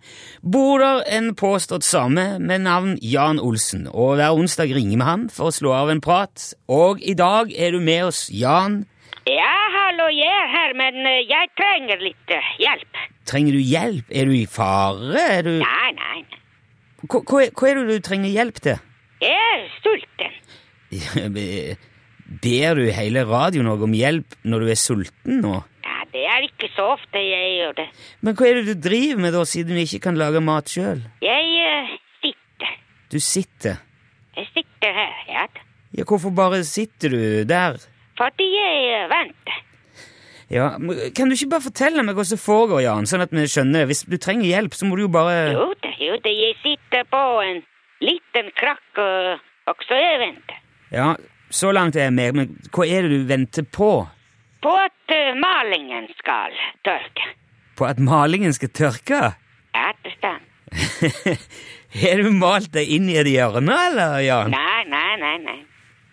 bor 0.46 0.78
der 0.78 1.00
en 1.16 1.32
påstått 1.34 1.82
same 1.82 2.38
med 2.38 2.62
navn 2.68 2.92
Jan 3.02 3.40
Olsen, 3.42 3.88
og 3.90 4.14
hver 4.20 4.36
onsdag 4.38 4.70
ringer 4.76 5.00
vi 5.00 5.08
han 5.08 5.24
for 5.32 5.50
å 5.50 5.54
slå 5.56 5.72
av 5.74 5.90
en 5.90 6.02
prat. 6.04 6.52
Og 6.70 7.02
i 7.02 7.16
dag 7.18 7.50
er 7.50 7.74
du 7.74 7.80
med 7.82 8.04
oss, 8.12 8.28
Jan. 8.30 8.84
Ja, 9.26 9.54
hallo, 9.74 10.06
jeg 10.14 10.30
er 10.30 10.52
her, 10.52 10.74
men 10.78 11.00
eh, 11.10 11.24
jeg 11.26 11.50
trenger 11.58 11.98
litt 12.04 12.34
eh, 12.36 12.50
hjelp. 12.62 13.00
Trenger 13.26 13.56
du 13.58 13.62
hjelp? 13.64 14.12
Er 14.14 14.30
du 14.30 14.36
i 14.38 14.44
fare? 14.46 15.24
Du... 15.48 15.50
Nei, 15.64 15.90
nei, 15.98 16.20
nei. 16.30 16.38
Hva, 17.08 17.24
hva, 17.26 17.42
er- 17.42 17.50
hva 17.58 17.72
er 17.72 17.80
det 17.82 17.98
du 17.98 18.06
trenger 18.06 18.30
hjelp 18.36 18.62
til? 18.68 18.78
Jeg 19.24 19.34
er 19.34 19.66
sulten. 19.82 20.38
Ber 22.42 22.78
du 22.80 22.88
hele 22.94 23.24
radioen 23.28 23.68
noe 23.68 23.86
om 23.86 23.94
hjelp 23.94 24.36
når 24.48 24.64
du 24.64 24.70
er 24.72 24.80
sulten 24.80 25.42
nå? 25.44 25.58
Ja, 25.84 25.98
det 26.14 26.22
er 26.30 26.46
ikke 26.46 26.70
så 26.74 26.94
ofte 26.94 27.20
jeg 27.20 27.50
gjør 27.58 27.76
det. 27.82 27.88
Men 28.24 28.38
hva 28.38 28.48
er 28.48 28.60
det 28.60 28.72
du 28.72 28.86
driver 28.88 29.20
med 29.26 29.36
da, 29.36 29.44
siden 29.48 29.76
du 29.76 29.82
ikke 29.82 30.02
kan 30.06 30.18
lage 30.18 30.42
mat 30.44 30.72
sjøl? 30.72 31.04
Jeg 31.24 31.50
uh, 31.60 31.92
sitter. 32.24 32.72
Du 33.12 33.18
sitter. 33.20 33.82
Jeg 34.34 34.48
sitter 34.54 34.96
her, 34.96 35.12
ja. 35.28 35.44
Ja, 35.94 36.06
hvorfor 36.08 36.32
bare 36.34 36.64
sitter 36.66 37.12
du 37.12 37.20
der? 37.46 37.78
Fordi 38.18 38.48
jeg 38.56 39.04
uh, 39.04 39.12
venter. 39.12 39.60
Ja, 40.52 40.70
Kan 41.16 41.30
du 41.30 41.34
ikke 41.34 41.54
bare 41.54 41.64
fortelle 41.64 42.02
meg 42.04 42.18
hva 42.18 42.24
som 42.28 42.38
foregår, 42.38 42.82
Jan, 42.84 43.08
sånn 43.08 43.24
at 43.24 43.32
vi 43.32 43.46
skjønner 43.48 43.82
det? 43.82 43.90
Hvis 43.90 44.04
du 44.06 44.18
trenger 44.20 44.50
hjelp, 44.50 44.76
så 44.76 44.86
må 44.86 44.98
du 44.98 45.06
jo 45.06 45.12
bare 45.12 45.54
Jo 45.54 45.70
da, 45.82 45.92
jo 45.98 46.18
da, 46.22 46.32
jeg 46.32 46.58
sitter 46.60 47.06
på 47.10 47.22
en 47.42 47.62
liten 48.04 48.50
krakk 48.58 49.00
og 49.00 49.72
også 49.72 49.98
jeg 49.98 50.20
venter. 50.20 50.60
Ja, 50.94 51.14
så 51.54 51.70
langt 51.74 51.96
er 51.98 52.08
jeg 52.08 52.14
med, 52.16 52.34
men 52.38 52.56
hva 52.74 52.86
er 52.88 53.06
det 53.06 53.14
du 53.14 53.28
venter 53.30 53.66
på? 53.76 53.90
På 54.64 54.72
at 54.80 55.12
eh, 55.14 55.34
malingen 55.38 56.08
skal 56.18 56.54
tørke. 56.86 57.28
På 57.78 57.86
at 57.88 58.00
malingen 58.02 58.54
skal 58.56 58.72
tørke? 58.74 59.20
Ja, 59.74 59.90
det 60.04 60.14
stemmer. 60.16 60.50
Har 62.00 62.22
du 62.24 62.30
malt 62.34 62.72
deg 62.74 62.90
inn 62.96 63.06
i 63.12 63.18
et 63.20 63.28
hjørne, 63.30 63.74
eller, 63.90 64.16
Jan? 64.24 64.50
Nei, 64.54 64.80
nei, 64.90 65.10
nei, 65.20 65.34
nei. 65.44 65.58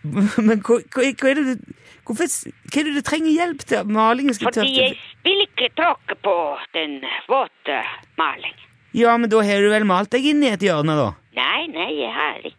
Men 0.48 0.62
hva, 0.66 0.78
hva, 0.94 1.06
hva 1.14 1.30
er 1.32 1.40
det 1.42 1.56
du 1.56 1.72
Hvorfor, 2.02 2.26
hva 2.74 2.80
er 2.82 2.88
det 2.88 2.94
du 2.98 3.04
trenger 3.06 3.30
hjelp 3.30 3.62
til? 3.62 3.78
at 3.78 3.90
Malingen 3.94 4.34
skal 4.34 4.50
Fordi 4.50 4.64
tørke? 4.66 4.86
jeg 4.88 5.28
vil 5.28 5.44
ikke 5.46 5.68
tråkke 5.78 6.16
på 6.26 6.34
den 6.74 6.96
våte 7.30 7.78
malingen. 8.18 8.64
Ja, 8.98 9.14
men 9.22 9.30
da 9.32 9.44
har 9.46 9.62
du 9.62 9.70
vel 9.72 9.86
malt 9.88 10.10
deg 10.12 10.26
inn 10.34 10.42
i 10.44 10.50
et 10.50 10.66
hjørne, 10.66 10.96
da? 10.98 11.12
Nei, 11.38 11.68
nei, 11.72 11.92
jeg 12.02 12.10
har 12.18 12.42
ikke. 12.42 12.58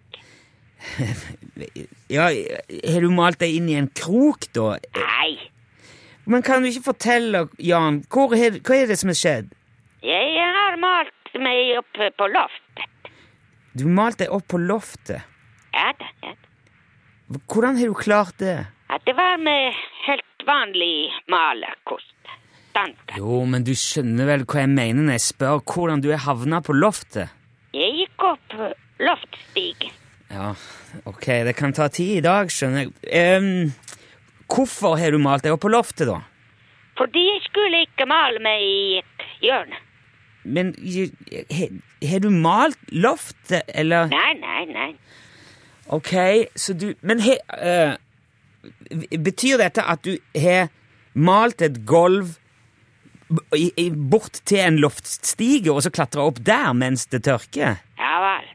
Ja, 2.12 2.28
har 2.28 3.00
du 3.04 3.10
malt 3.14 3.40
deg 3.40 3.54
inn 3.56 3.68
i 3.70 3.76
en 3.78 3.88
krok, 3.96 4.48
da? 4.56 4.76
Nei, 4.98 5.38
Men 6.24 6.42
kan 6.46 6.62
du 6.62 6.68
ikke 6.70 6.92
fortelle, 6.92 7.46
Jan, 7.58 8.02
hvor 8.12 8.32
hva 8.32 8.76
er 8.76 8.90
det 8.90 8.98
som 9.00 9.10
har 9.12 9.18
skjedd? 9.18 9.52
jeg 10.02 10.46
har 10.56 10.78
malt 10.82 11.36
meg 11.38 11.76
opp 11.78 12.00
på 12.18 12.26
loftet. 12.30 13.10
Du 13.72 13.86
malte 13.86 14.24
deg 14.24 14.34
opp 14.34 14.48
på 14.50 14.58
loftet. 14.60 15.22
Ja 15.72 15.92
da, 15.98 16.08
ja 16.24 16.34
da. 16.34 16.48
Hvordan 17.48 17.78
har 17.78 17.88
du 17.88 17.94
klart 17.96 18.36
det? 18.42 18.56
Ja, 18.90 18.98
det 19.06 19.14
var 19.16 19.38
med 19.40 19.72
helt 20.06 20.44
vanlig 20.46 21.08
malerkost. 21.32 22.08
Standard. 22.72 23.16
Jo, 23.16 23.44
men 23.48 23.64
du 23.64 23.72
skjønner 23.76 24.28
vel 24.28 24.44
hva 24.48 24.64
jeg 24.64 24.72
mener 24.72 25.06
når 25.06 25.16
jeg 25.18 25.24
spør 25.30 25.62
hvordan 25.64 26.02
du 26.04 26.10
er 26.12 26.20
havna 26.24 26.60
på 26.64 26.76
loftet? 26.76 27.32
Jeg 27.72 27.94
gikk 28.02 28.26
opp 28.28 28.56
loftstigen. 29.00 29.92
Ja, 30.32 30.54
ok, 31.04 31.26
det 31.44 31.52
kan 31.58 31.74
ta 31.76 31.88
tid 31.92 32.18
i 32.18 32.24
dag, 32.24 32.50
skjønner 32.52 32.86
jeg. 32.86 32.92
Um, 33.36 33.72
hvorfor 34.48 34.96
har 34.96 35.12
du 35.12 35.20
malt 35.20 35.44
deg 35.44 35.52
opp 35.52 35.64
på 35.66 35.72
loftet, 35.72 36.08
da? 36.08 36.22
Fordi 36.96 37.24
jeg 37.26 37.42
skulle 37.44 37.82
ikke 37.84 38.06
male 38.08 38.40
meg 38.44 38.64
i 38.64 39.00
et 39.00 39.26
hjørne. 39.44 39.80
Men 40.42 40.72
har 42.02 42.22
du 42.24 42.30
malt 42.34 42.80
loftet, 42.90 43.68
eller? 43.68 44.08
Nei, 44.10 44.32
nei, 44.40 44.64
nei. 44.72 44.88
Ok, 45.92 46.12
så 46.56 46.74
du 46.78 46.92
Men 47.02 47.20
he, 47.22 47.36
uh, 47.52 47.94
betyr 49.18 49.60
dette 49.60 49.84
at 49.84 50.02
du 50.06 50.16
har 50.38 50.70
malt 51.12 51.62
et 51.62 51.82
gulv 51.86 52.38
bort 54.12 54.42
til 54.44 54.60
en 54.60 54.80
loftstige, 54.80 55.72
og 55.72 55.82
så 55.84 55.92
klatra 55.92 56.24
opp 56.28 56.40
der 56.44 56.72
mens 56.76 57.06
det 57.12 57.24
tørker? 57.28 57.80
Ja 58.00 58.16
vel. 58.24 58.51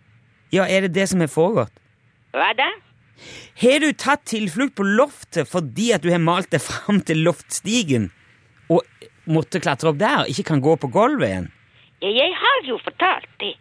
Ja, 0.54 0.66
er 0.66 0.88
det 0.88 0.94
det 0.96 1.08
som 1.12 1.24
har 1.24 1.32
foregått? 1.32 1.74
Hva 2.36 2.52
da? 2.58 2.70
Har 3.62 3.82
du 3.82 3.90
tatt 3.98 4.26
tilflukt 4.30 4.76
på 4.78 4.86
loftet 4.86 5.50
fordi 5.50 5.92
at 5.96 6.04
du 6.06 6.12
har 6.14 6.22
malt 6.22 6.52
deg 6.54 6.62
fram 6.62 7.02
til 7.02 7.24
loftstigen, 7.26 8.12
og 8.70 8.84
måtte 9.26 9.62
klatre 9.64 9.92
opp 9.92 10.00
der, 10.00 10.28
ikke 10.30 10.46
kan 10.52 10.62
gå 10.64 10.76
på 10.80 10.92
gulvet 10.94 11.30
igjen? 11.30 11.48
Ja, 12.04 12.12
jeg 12.14 12.36
har 12.38 12.68
jo 12.68 12.78
fortalt 12.84 13.30
det. 13.42 13.56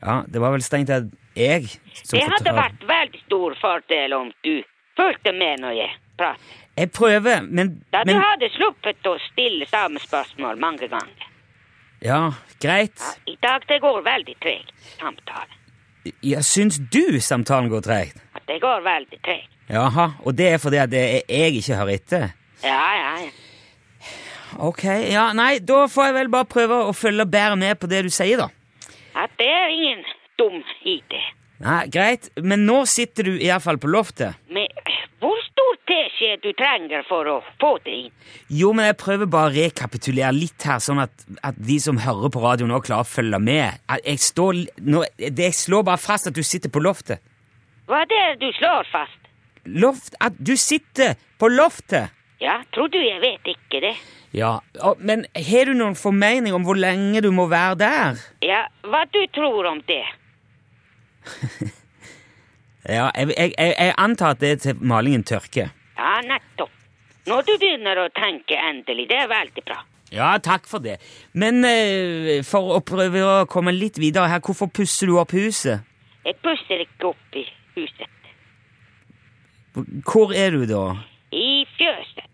Ja, 0.00 0.22
det 0.26 0.40
var 0.40 0.54
vel 0.54 0.64
strengt 0.64 0.88
tatt 0.88 1.10
jeg 1.36 1.68
som 1.68 2.16
fortalte 2.16 2.16
Det 2.16 2.32
hadde 2.32 2.54
vært 2.56 2.86
veldig 2.88 3.20
stor 3.26 3.56
fordel 3.60 4.14
om 4.16 4.30
du 4.46 4.54
fulgte 4.98 5.34
med 5.36 5.60
når 5.62 5.76
jeg 5.76 5.92
prater. 6.18 6.56
Jeg 6.80 6.90
prøver, 6.96 7.42
men, 7.44 7.74
Da 7.92 8.02
du 8.06 8.12
men 8.12 8.22
hadde 8.22 8.48
sluppet 8.54 9.06
å 9.06 9.16
stille 9.28 9.66
samme 9.68 10.00
spørsmål 10.00 10.60
mange 10.62 10.88
ganger. 10.88 11.26
Ja, 12.00 12.20
greit. 12.62 12.96
Ja, 12.96 13.12
I 13.28 13.36
dag 13.42 13.66
det 13.68 13.80
går 13.84 14.00
veldig 14.06 14.36
tregt, 14.40 14.72
samtale. 14.96 15.59
Ja, 16.24 16.40
syns 16.42 16.78
du 16.92 17.20
samtalen 17.20 17.68
går 17.72 17.84
tregt? 17.84 18.20
Det 18.48 18.58
går 18.62 18.80
veldig 18.84 19.18
tregt. 19.24 19.50
Jaha, 19.70 20.10
og 20.26 20.34
det 20.34 20.48
er 20.54 20.58
fordi 20.58 20.80
at 20.82 20.90
det 20.90 21.00
er 21.00 21.20
jeg 21.28 21.60
ikke 21.60 21.76
hører 21.78 21.94
etter? 21.94 22.30
Ja, 22.64 22.80
ja, 22.96 23.10
ja. 23.26 23.30
Ok, 24.58 24.82
ja, 25.06 25.28
nei, 25.36 25.60
da 25.62 25.84
får 25.86 26.08
jeg 26.08 26.16
vel 26.16 26.30
bare 26.32 26.48
prøve 26.50 26.80
å 26.88 26.94
følge 26.96 27.26
bedre 27.30 27.58
med 27.60 27.78
på 27.78 27.86
det 27.90 28.02
du 28.08 28.10
sier, 28.10 28.40
da. 28.40 28.48
Ja, 29.14 29.28
det 29.38 29.46
er 29.46 29.70
ingen 29.76 30.02
dum 30.40 30.58
idé. 30.82 31.20
Nei, 31.60 31.84
greit, 31.92 32.30
men 32.40 32.64
nå 32.66 32.80
sitter 32.88 33.28
du 33.28 33.34
iallfall 33.36 33.78
på 33.78 33.90
loftet. 33.92 34.40
Men 34.50 34.66
hvor 35.20 35.36
stor 35.44 35.74
teskje 35.90 36.36
du 36.40 36.50
trenger 36.56 37.02
for 37.08 37.28
å 37.28 37.36
få 37.60 37.74
det 37.84 37.96
inn? 38.06 38.12
Jo, 38.48 38.70
men 38.76 38.86
jeg 38.88 38.96
prøver 39.02 39.28
bare 39.28 39.50
å 39.50 39.54
rekapitulere 39.54 40.32
litt 40.32 40.64
her, 40.64 40.80
sånn 40.80 41.02
at, 41.02 41.26
at 41.44 41.58
de 41.60 41.76
som 41.82 42.00
hører 42.00 42.32
på 42.32 42.40
radio 42.44 42.68
nå 42.70 42.78
klarer 42.84 43.04
å 43.04 43.10
følge 43.10 43.40
med. 43.44 43.82
Jeg, 44.00 44.22
står, 44.24 44.62
nå, 44.86 45.02
jeg 45.20 45.56
slår 45.56 45.84
bare 45.90 46.00
fast 46.00 46.30
at 46.30 46.36
du 46.36 46.40
sitter 46.46 46.72
på 46.72 46.80
loftet. 46.84 47.20
Hva 47.90 48.04
er 48.04 48.08
det 48.08 48.22
du 48.40 48.48
slår 48.56 48.88
fast? 48.92 49.18
Loft, 49.66 50.14
At 50.24 50.38
du 50.40 50.54
sitter 50.56 51.18
på 51.38 51.50
loftet! 51.52 52.14
Ja, 52.40 52.62
tror 52.72 52.88
du 52.88 52.96
jeg 52.96 53.20
vet 53.20 53.44
ikke 53.52 53.82
det? 53.84 53.92
Ja, 54.32 54.60
Men 54.98 55.26
har 55.36 55.68
du 55.68 55.74
noen 55.76 55.96
formening 55.98 56.54
om 56.56 56.64
hvor 56.64 56.78
lenge 56.78 57.20
du 57.20 57.28
må 57.34 57.44
være 57.50 57.76
der? 57.82 58.22
Ja, 58.46 58.62
hva 58.88 59.02
du 59.12 59.20
tror 59.34 59.68
om 59.68 59.82
det? 59.90 60.04
Ja, 62.88 63.10
jeg, 63.14 63.34
jeg, 63.36 63.54
jeg, 63.58 63.94
antar 63.98 64.34
at 64.34 64.40
det 64.40 64.50
er 64.50 64.60
til 64.64 64.82
malingen 64.82 65.24
tørker. 65.24 65.72
Ja, 65.98 66.12
nettopp. 66.24 66.72
Når 67.28 67.44
du 67.46 67.52
begynner 67.60 68.00
å 68.00 68.08
tenke 68.16 68.56
endelig, 68.56 69.06
det 69.10 69.18
er 69.20 69.28
veldig 69.30 69.64
bra. 69.66 69.82
Ja, 70.10 70.30
takk 70.42 70.66
for 70.66 70.82
det. 70.82 70.96
Men 71.38 71.62
eh, 71.66 72.40
for 72.46 72.74
å 72.74 72.80
prøve 72.82 73.22
å 73.22 73.34
komme 73.50 73.74
litt 73.76 74.00
videre 74.00 74.30
her, 74.32 74.40
hvorfor 74.42 74.70
pusser 74.74 75.10
du 75.10 75.18
opp 75.20 75.36
huset? 75.36 75.84
Jeg 76.26 76.36
pusser 76.42 76.82
ikke 76.82 77.12
opp 77.12 77.38
i 77.38 77.44
huset. 77.76 78.16
Hvor 80.08 80.34
er 80.34 80.56
du 80.56 80.64
da? 80.66 80.84
I 81.30 81.62
fjøset. 81.76 82.26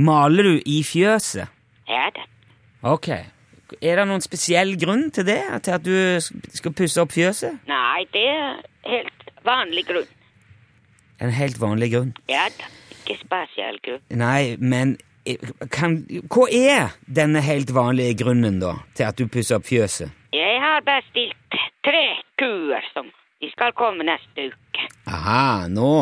Maler 0.00 0.50
du 0.50 0.54
i 0.68 0.82
fjøset? 0.86 1.48
Ja 1.88 2.10
da. 2.14 2.26
Ok. 2.90 3.08
Er 3.80 4.00
det 4.00 4.06
noen 4.08 4.22
spesiell 4.24 4.74
grunn 4.80 5.08
til 5.14 5.26
det? 5.28 5.40
Til 5.64 5.76
at 5.78 5.84
du 5.86 5.96
skal 6.52 6.74
pusse 6.76 7.00
opp 7.00 7.14
fjøset? 7.14 7.62
Nei, 7.70 8.04
det 8.12 8.26
er 8.28 8.60
helt 8.90 9.19
vanlig 9.46 9.86
grunn. 9.88 10.08
En 11.20 11.30
helt 11.36 11.58
vanlig 11.60 11.90
grunn. 11.92 12.12
Ja 12.30 12.46
da, 12.58 12.68
ikke 12.94 13.18
spesiell 13.20 13.78
grunn. 13.84 14.02
Nei, 14.20 14.56
men 14.58 14.96
eh, 15.28 15.36
kan, 15.72 15.98
Hva 16.32 16.46
er 16.48 16.94
denne 17.06 17.42
helt 17.44 17.72
vanlige 17.76 18.16
grunnen, 18.24 18.60
da, 18.62 18.76
til 18.96 19.08
at 19.10 19.18
du 19.20 19.26
pusser 19.28 19.58
opp 19.60 19.68
fjøset? 19.68 20.12
Jeg 20.32 20.60
har 20.62 20.80
bestilt 20.86 21.60
tre 21.84 22.04
kuer 22.40 22.84
som 22.94 23.08
de 23.40 23.48
skal 23.52 23.72
komme 23.76 24.04
neste 24.06 24.50
uke. 24.52 24.88
Aha, 25.08 25.66
nå. 25.72 25.92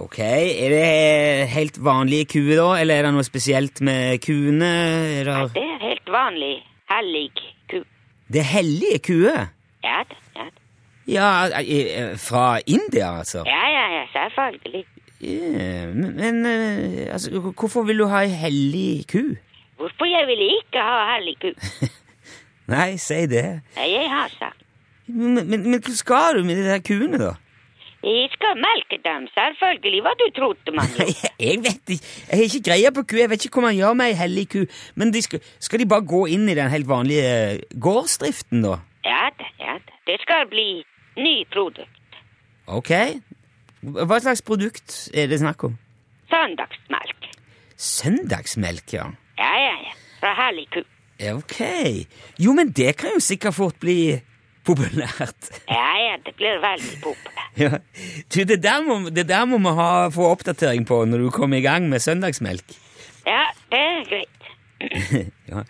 Ok, 0.00 0.18
er 0.22 0.70
det 0.72 1.48
helt 1.52 1.76
vanlige 1.82 2.28
kuer, 2.36 2.56
da, 2.60 2.68
eller 2.80 3.00
er 3.00 3.08
det 3.08 3.14
noe 3.16 3.26
spesielt 3.26 3.80
med 3.84 4.20
kuene? 4.24 4.70
Er 5.20 5.28
det, 5.28 5.38
Det 5.56 5.64
er 5.66 5.80
helt 5.82 6.12
vanlig 6.14 6.52
hellig 6.90 7.26
ku. 7.70 7.80
det 8.32 8.40
er 8.42 8.48
hellige 8.52 8.98
kuer? 9.06 9.48
Ja 9.84 10.00
ja. 10.36 10.46
Ja, 11.10 11.48
eh, 11.58 12.16
fra 12.18 12.60
India, 12.66 13.18
altså? 13.18 13.42
Ja, 13.46 13.64
ja, 13.76 13.84
ja, 13.96 14.04
selvfølgelig. 14.14 14.84
Ja, 15.20 15.86
men 15.86 16.16
men, 16.16 16.46
eh, 16.46 17.12
altså, 17.12 17.40
hvorfor 17.40 17.82
vil 17.82 17.98
du 17.98 18.06
ha 18.06 18.22
ei 18.22 18.28
hellig 18.28 19.06
ku? 19.12 19.22
Hvorfor 19.76 20.06
jeg 20.08 20.26
vil 20.26 20.42
ikke 20.46 20.80
ha 20.80 21.14
hellig 21.14 21.36
ku? 21.42 21.50
Nei, 22.74 22.96
si 22.96 23.26
det. 23.26 23.60
Jeg 23.76 24.08
har 24.10 24.28
sagt. 24.38 24.62
Men, 25.06 25.34
men, 25.50 25.70
men 25.70 25.80
hva 25.82 25.94
skal 25.98 26.38
du 26.38 26.44
med 26.46 26.60
de 26.60 26.68
der 26.68 26.82
kuene, 26.86 27.18
da? 27.18 27.32
Jeg 28.02 28.30
skal 28.32 28.56
melke 28.56 28.96
dem, 29.04 29.26
selvfølgelig. 29.34 30.02
Hva 30.06 30.12
du 30.20 30.26
trodde 30.36 30.74
man 30.76 30.92
gjorde? 30.96 31.32
jeg 31.48 31.58
vet 31.66 31.94
ikke. 31.96 32.12
Jeg 32.28 32.38
har 32.38 32.44
ikke 32.46 32.62
greie 32.70 32.92
på 32.96 33.02
ku. 33.02 33.16
Jeg 33.20 33.30
vet 33.30 33.44
ikke 33.44 33.60
hva 33.60 33.66
man 33.66 33.76
gjør 33.76 33.98
med 33.98 34.12
ei 34.12 34.16
hellig 34.22 34.46
ku. 34.54 34.62
Men 34.94 35.12
de 35.12 35.22
skal, 35.26 35.42
skal 35.60 35.82
de 35.82 35.88
bare 35.90 36.06
gå 36.14 36.22
inn 36.36 36.48
i 36.48 36.56
den 36.56 36.72
helt 36.72 36.88
vanlige 36.88 37.34
eh, 37.34 37.58
gårdsdriften, 37.88 38.62
da? 38.64 38.78
Ja 39.04 39.26
da, 39.36 39.50
ja 39.60 39.76
da. 39.76 39.98
Det 40.08 40.16
skal 40.22 40.48
bli 40.48 40.68
ny 41.16 41.44
produkt. 41.52 42.20
Ok. 42.70 42.92
Hva 43.80 44.20
slags 44.20 44.42
produkt 44.44 45.08
er 45.16 45.30
det 45.30 45.40
snakk 45.40 45.64
om? 45.70 45.76
Søndagsmelk. 46.30 47.30
Søndagsmelk, 47.80 48.92
ja. 48.92 49.06
Ja, 49.40 49.52
ja, 49.56 49.76
ja. 49.88 49.94
Fra 50.20 50.34
herlig 50.36 50.66
ku. 50.74 50.82
Ok. 51.32 51.60
Jo, 52.40 52.52
men 52.56 52.72
det 52.76 52.94
kan 53.00 53.16
jo 53.16 53.22
sikkert 53.24 53.56
fort 53.56 53.78
bli 53.80 54.20
populært. 54.64 55.50
Ja, 55.68 55.88
ja, 56.00 56.16
det 56.24 56.34
blir 56.38 56.60
veldig 56.62 57.00
populært. 57.04 57.36
Ja. 57.60 57.80
Du, 58.30 58.44
det 58.46 58.60
der 58.62 58.84
må, 58.86 59.10
det 59.10 59.24
der 59.28 59.42
må 59.50 59.58
vi 59.58 59.72
ha, 59.74 60.06
få 60.14 60.28
oppdatering 60.30 60.84
på 60.86 61.00
når 61.10 61.24
du 61.24 61.30
kommer 61.34 61.58
i 61.58 61.64
gang 61.64 61.88
med 61.90 61.98
søndagsmelk. 62.00 62.76
Ja, 63.26 63.48
det 63.72 63.80
er 63.80 64.04
greit. 64.06 64.36
Ja. 65.50 65.64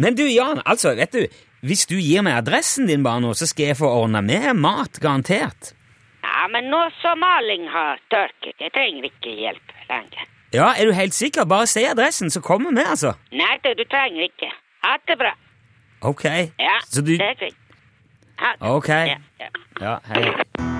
Men 0.00 0.16
du, 0.16 0.24
Jan, 0.24 0.62
altså, 0.64 0.94
vet 0.96 1.12
du, 1.12 1.26
hvis 1.66 1.86
du 1.90 1.96
gir 1.98 2.22
meg 2.26 2.38
adressen 2.40 2.86
din 2.88 3.02
bare 3.06 3.20
nå, 3.24 3.32
så 3.34 3.46
skal 3.50 3.72
jeg 3.72 3.78
få 3.80 3.90
ordna 4.02 4.22
med 4.24 4.52
mat, 4.58 5.00
garantert. 5.02 5.72
Ja, 6.22 6.46
men 6.52 6.68
nå 6.70 6.80
som 7.00 7.18
maling 7.22 7.66
har 7.72 7.98
tørket, 8.12 8.54
jeg 8.60 8.72
trenger 8.74 9.08
ikke 9.10 9.34
hjelp 9.40 9.74
lenger. 9.90 10.28
Ja, 10.54 10.72
Er 10.78 10.86
du 10.86 10.92
helt 10.96 11.14
sikker? 11.14 11.44
Bare 11.44 11.66
si 11.66 11.82
adressen, 11.84 12.30
så 12.30 12.40
kommer 12.40 12.70
vi, 12.74 12.84
altså. 12.86 13.14
Nei, 13.32 13.56
du, 13.64 13.72
du 13.74 13.84
trenger 13.90 14.28
ikke. 14.30 14.52
Ha 14.86 14.96
det 15.08 15.18
bra. 15.18 15.34
Ok. 16.06 16.24
Ja, 16.60 16.78
Så 16.86 17.02
du 17.02 17.16
det 17.16 17.20
er 17.32 17.38
fint. 17.40 17.58
Ha 18.38 18.52
det. 18.54 18.68
Ok. 18.70 18.88
Ja, 18.88 19.18
ja. 19.40 19.50
Ja, 19.80 19.98
hei. 20.12 20.75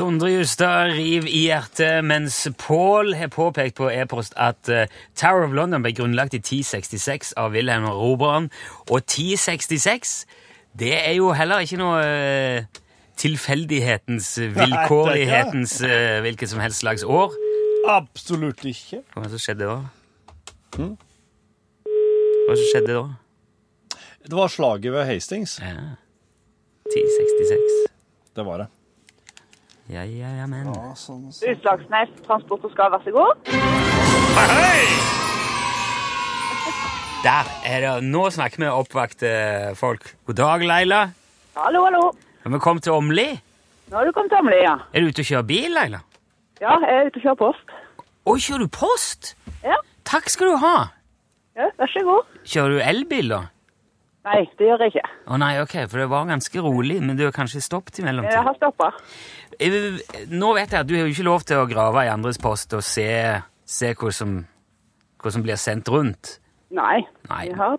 Sondre 0.00 0.30
Justad 0.32 0.94
riv 0.96 1.26
i 1.28 1.42
hjertet, 1.50 1.98
mens 2.08 2.38
Paul 2.56 3.10
har 3.20 3.28
påpekt 3.28 3.76
på 3.76 3.90
e-post 3.92 4.32
at 4.40 4.70
eh, 4.72 4.88
Tower 5.12 5.44
of 5.44 5.52
London 5.52 5.84
ble 5.84 5.92
grunnlagt 5.92 6.32
i 6.32 6.40
1066 6.40 7.34
av 7.36 7.52
Wilhelm 7.52 7.84
Robran. 7.84 8.46
Og 8.86 9.02
1066, 9.02 10.14
det 10.80 10.94
er 10.96 11.18
jo 11.18 11.34
heller 11.36 11.66
ikke 11.66 11.82
noe 11.82 12.00
eh, 12.00 12.80
tilfeldighetens, 13.20 14.30
vilkårlighetens, 14.56 15.76
eh, 15.84 16.22
hvilket 16.24 16.54
som 16.54 16.64
helst 16.64 16.80
slags 16.80 17.04
år. 17.04 17.36
Absolutt 17.92 18.64
ikke. 18.72 19.04
Hva 19.12 19.28
som 19.28 19.44
skjedde 19.44 19.68
da? 19.68 19.78
Hva 20.80 20.90
var 22.48 22.56
som 22.56 22.72
skjedde 22.72 22.96
da? 22.96 23.06
Det 24.24 24.36
var 24.44 24.56
slaget 24.56 24.96
ved 24.96 25.10
Hastings. 25.12 25.60
Ja. 25.60 25.92
1066. 26.88 27.80
Det 28.32 28.48
var 28.48 28.64
det. 28.64 28.72
Ja, 29.90 30.04
ja, 30.06 30.28
ja, 30.38 30.46
men 30.46 30.68
Utslagsnes 30.70 32.10
Transport 32.26 32.62
og 32.64 32.70
Skal, 32.70 32.92
vær 32.92 33.02
så 33.02 33.10
god. 33.10 33.30
Der 37.24 37.48
er 37.66 37.82
det 37.84 37.94
Nå 38.06 38.22
snakker 38.30 38.62
vi 38.62 38.68
oppvakte 38.70 39.30
folk. 39.76 40.12
God 40.26 40.38
dag, 40.38 40.62
Leila. 40.70 41.00
Hallo, 41.56 41.82
hallo. 41.88 42.04
Har 42.44 42.54
vi 42.54 42.60
kommet 42.62 42.86
til 42.86 42.92
Åmli? 42.94 43.26
Nå 43.90 43.96
har 43.98 44.06
du 44.06 44.12
kommet 44.14 44.30
til 44.30 44.38
Åmli, 44.44 44.60
ja. 44.62 44.76
Er 44.94 45.02
du 45.02 45.10
ute 45.10 45.24
og 45.24 45.30
kjører 45.32 45.48
bil, 45.50 45.70
Leila? 45.74 46.00
Ja, 46.62 46.76
jeg 46.86 46.94
er 47.00 47.10
ute 47.10 47.18
og 47.18 47.26
kjører 47.26 47.40
post. 47.42 47.74
Å, 48.30 48.36
kjører 48.46 48.62
du 48.64 48.70
post? 48.78 49.34
Ja, 49.66 49.76
Takk 50.06 50.30
skal 50.30 50.52
du 50.54 50.56
ha. 50.62 50.76
ja 51.58 51.66
vær 51.78 51.90
så 51.92 52.04
god. 52.06 52.30
Kjører 52.46 52.76
du 52.78 52.84
elbil, 52.94 53.34
da? 53.34 53.40
Nei, 54.28 54.40
det 54.58 54.66
gjør 54.68 54.82
jeg 54.84 54.92
ikke. 54.92 55.10
Å 55.32 55.36
nei, 55.40 55.52
ok, 55.62 55.74
for 55.88 56.02
det 56.02 56.08
var 56.12 56.26
ganske 56.28 56.60
rolig, 56.64 56.98
men 57.00 57.16
du 57.16 57.22
har 57.24 57.32
kanskje 57.32 57.62
stoppet 57.64 58.02
i 58.02 58.04
mellomtiden? 58.04 58.36
Jeg 58.36 58.44
har 58.50 58.58
stoppa. 58.58 58.90
Eh, 59.56 60.26
Nå 60.28 60.50
vet 60.58 60.74
jeg 60.74 60.82
at 60.82 60.90
du 60.90 60.94
har 60.98 61.06
jo 61.06 61.14
ikke 61.14 61.24
lov 61.28 61.46
til 61.48 61.62
å 61.62 61.68
grave 61.70 62.04
i 62.04 62.10
andres 62.12 62.40
post 62.42 62.76
og 62.76 62.84
se, 62.84 63.06
se 63.64 63.94
hva, 63.96 64.12
som, 64.12 64.42
hva 65.22 65.32
som 65.32 65.46
blir 65.46 65.56
sendt 65.60 65.88
rundt. 65.88 66.34
Nei, 66.76 67.00
Nei. 67.30 67.46
har 67.56 67.78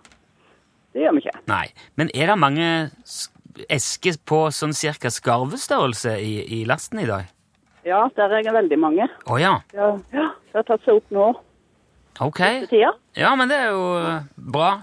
Det 0.92 1.04
gjør 1.04 1.14
vi 1.16 1.22
ikke. 1.24 1.38
Nei. 1.48 1.66
Men 1.96 2.10
er 2.12 2.32
det 2.32 2.38
mange 2.42 2.66
esker 3.70 4.18
på 4.26 4.42
sånn 4.52 4.74
cirka 4.76 5.12
skarvestørrelse 5.14 6.18
i, 6.18 6.34
i 6.58 6.64
lasten 6.68 7.04
i 7.04 7.08
dag? 7.08 7.30
Ja, 7.86 8.02
der 8.18 8.34
er 8.38 8.52
veldig 8.54 8.78
mange. 8.78 9.06
Å 9.30 9.38
ja. 9.40 9.56
Ja, 9.74 9.94
ja, 10.14 10.28
det 10.50 10.58
har 10.58 10.66
tatt 10.68 10.84
seg 10.86 11.00
opp 11.00 11.14
nå 11.14 11.30
Ok. 12.20 12.40
Ja, 13.16 13.30
men 13.40 13.48
det 13.48 13.56
er 13.56 13.70
jo 13.72 13.86
bra. 14.52 14.74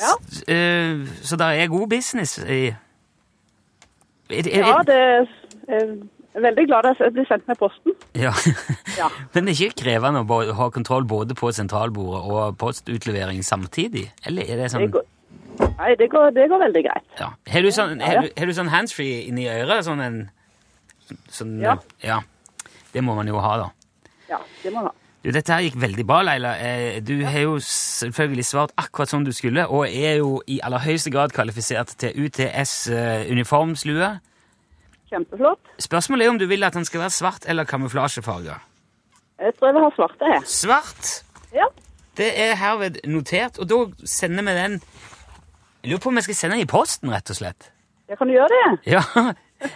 Ja. 0.00 0.14
Så, 0.28 0.42
eh, 0.50 1.04
så 1.22 1.36
det 1.40 1.46
er 1.62 1.70
god 1.72 1.88
business 1.90 2.38
i 2.38 2.66
er, 4.30 4.48
er, 4.48 4.58
Ja, 4.58 4.82
det 4.86 4.98
er 5.68 5.94
er 6.34 6.42
veldig 6.42 6.64
glad 6.66 6.86
jeg 6.98 7.12
blir 7.14 7.26
sendt 7.28 7.46
med 7.48 7.58
posten. 7.60 7.92
ja. 8.18 8.32
Ja. 8.98 9.08
Men 9.34 9.46
det 9.46 9.54
er 9.54 9.68
ikke 9.68 9.84
krevende 9.84 10.24
å 10.26 10.38
ha 10.58 10.68
kontroll 10.74 11.04
både 11.06 11.34
på 11.38 11.52
sentralbordet 11.54 12.22
og 12.26 12.56
postutlevering 12.58 13.44
samtidig? 13.46 14.08
Eller 14.26 14.42
er 14.42 14.56
det 14.58 14.64
Det 14.64 14.70
sånn 14.72 14.90
går, 14.90 15.04
nei, 15.78 15.94
det 16.00 16.10
går, 16.10 16.30
det 16.34 16.48
går 16.50 16.64
veldig 16.66 16.82
greit. 16.88 17.06
ja. 17.20 17.30
Har 17.54 17.62
du 17.62 17.70
sånn, 17.70 18.00
har 18.02 18.26
har 18.36 18.46
du 18.50 18.54
sånn 18.56 18.72
handsfree 18.72 19.22
inni 19.28 19.46
øret? 19.46 19.84
Sånn 19.86 20.02
en 20.02 20.18
sånn, 21.30 21.60
Ja. 21.62 21.76
ja. 22.02 22.20
Det 22.92 23.02
må 23.02 23.14
man 23.14 23.26
jo 23.30 23.38
ha, 23.38 23.56
da. 23.56 23.70
Ja, 24.28 24.38
det 24.62 24.72
må 24.72 24.82
man 24.82 24.90
ha. 24.90 24.92
Du, 25.24 25.30
dette 25.32 25.54
her 25.54 25.62
gikk 25.64 25.78
veldig 25.80 26.04
bra, 26.06 26.18
Leila. 26.26 26.50
Eh, 26.60 26.98
Du 27.00 27.14
har 27.24 27.40
jo 27.46 27.54
selvfølgelig 27.64 28.44
svart 28.44 28.74
akkurat 28.76 29.08
som 29.08 29.24
du 29.24 29.32
skulle, 29.32 29.64
og 29.68 29.86
er 29.88 30.18
jo 30.20 30.42
i 30.46 30.58
aller 30.62 30.82
høyeste 30.84 31.10
grad 31.14 31.32
kvalifisert 31.32 31.94
til 31.98 32.12
UTS 32.26 32.74
eh, 32.92 33.24
uniformslue. 33.32 34.10
Kjempeflott. 35.10 35.60
Spørsmålet 35.80 36.26
er 36.26 36.30
om 36.34 36.38
du 36.38 36.46
vil 36.50 36.64
at 36.64 36.74
den 36.76 36.84
skal 36.84 37.00
være 37.06 37.10
svart 37.16 37.48
eller 37.48 37.64
kamuflasjefarga. 37.64 38.58
Jeg 39.40 39.54
tror 39.56 39.68
jeg 39.70 39.74
vil 39.78 39.84
ha 39.86 39.90
svarte 39.96 40.28
her. 40.34 40.44
Svart! 40.46 41.14
Ja, 41.54 41.66
Det 42.16 42.28
er 42.38 42.54
herved 42.54 43.00
notert, 43.10 43.58
og 43.58 43.66
da 43.68 43.78
sender 44.06 44.44
vi 44.46 44.52
den 44.54 44.76
Jeg 45.82 45.90
lurer 45.90 46.00
på 46.04 46.08
om 46.12 46.16
jeg 46.20 46.24
skal 46.28 46.34
sende 46.38 46.56
den 46.56 46.62
i 46.62 46.70
posten, 46.70 47.10
rett 47.10 47.30
og 47.30 47.36
slett. 47.36 47.70
Ja, 48.08 48.14
kan 48.20 48.28
du 48.28 48.34
gjøre 48.36 48.52
det. 48.52 48.92
Ja, 48.92 49.02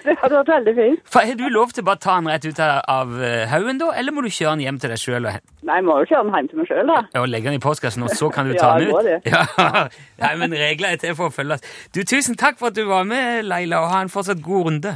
Det 0.05 0.15
hadde 0.21 0.35
vært 0.39 0.51
veldig 0.53 0.75
fint. 0.77 1.01
For 1.09 1.27
Har 1.29 1.39
du 1.41 1.45
lov 1.53 1.73
til 1.73 1.83
å 1.85 1.87
bare 1.89 2.01
ta 2.03 2.15
den 2.21 2.29
rett 2.31 2.45
ut 2.49 2.61
av, 2.61 3.13
eh, 3.25 3.47
haugen, 3.51 3.79
da, 3.81 3.91
eller 3.97 4.13
må 4.13 4.23
du 4.25 4.29
kjøre 4.29 4.57
den 4.57 4.65
hjem 4.67 4.79
til 4.83 4.91
deg 4.93 5.01
sjøl 5.03 5.23
Nei, 5.29 5.39
jeg 5.79 5.85
må 5.87 5.99
jo 6.03 6.09
kjøre 6.11 6.25
den 6.29 6.35
hjem 6.39 6.49
til 6.51 6.59
meg 6.63 6.69
sjøl, 6.71 6.87
da. 6.93 7.21
og 7.23 7.29
legge 7.29 7.51
den 7.51 7.59
i 7.61 7.63
postkassen, 7.65 8.03
og 8.07 8.11
så 8.17 8.31
kan 8.33 8.47
du 8.49 8.55
Ja, 8.55 8.61
ta 8.61 8.79
den 8.79 8.91
må 8.93 9.01
ut? 9.01 9.05
det. 9.05 9.21
Ja, 9.33 9.89
Nei, 10.25 10.33
men 10.41 10.53
regler 10.53 10.95
er 10.97 11.01
til 11.03 11.15
for 11.19 11.29
å 11.31 11.35
følges. 11.35 11.65
Du, 11.95 12.03
Tusen 12.05 12.37
takk 12.37 12.59
for 12.61 12.69
at 12.73 12.75
du 12.79 12.85
var 12.89 13.05
med, 13.09 13.45
Leila, 13.49 13.83
og 13.85 13.91
ha 13.93 14.01
en 14.05 14.13
fortsatt 14.13 14.43
god 14.45 14.67
runde. 14.71 14.95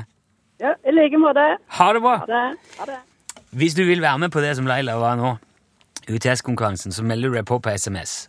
Ja, 0.62 0.74
I 0.86 0.92
like 0.94 1.18
måte. 1.18 1.46
Ha 1.78 1.92
det 1.92 2.02
bra. 2.04 2.18
Ha 2.22 2.26
det. 2.30 2.44
Ha 2.78 2.84
det. 2.92 2.98
Hvis 3.52 3.74
du 3.74 3.82
vil 3.84 4.00
være 4.00 4.18
med 4.18 4.30
på 4.32 4.40
det 4.40 4.54
som 4.56 4.66
Leila 4.68 4.94
var 5.00 5.16
nå, 5.20 5.34
UTS-konkurransen, 6.08 6.92
så 6.94 7.02
melder 7.04 7.30
du 7.30 7.36
deg 7.40 7.46
på 7.46 7.58
på 7.62 7.70
SMS. 7.74 8.28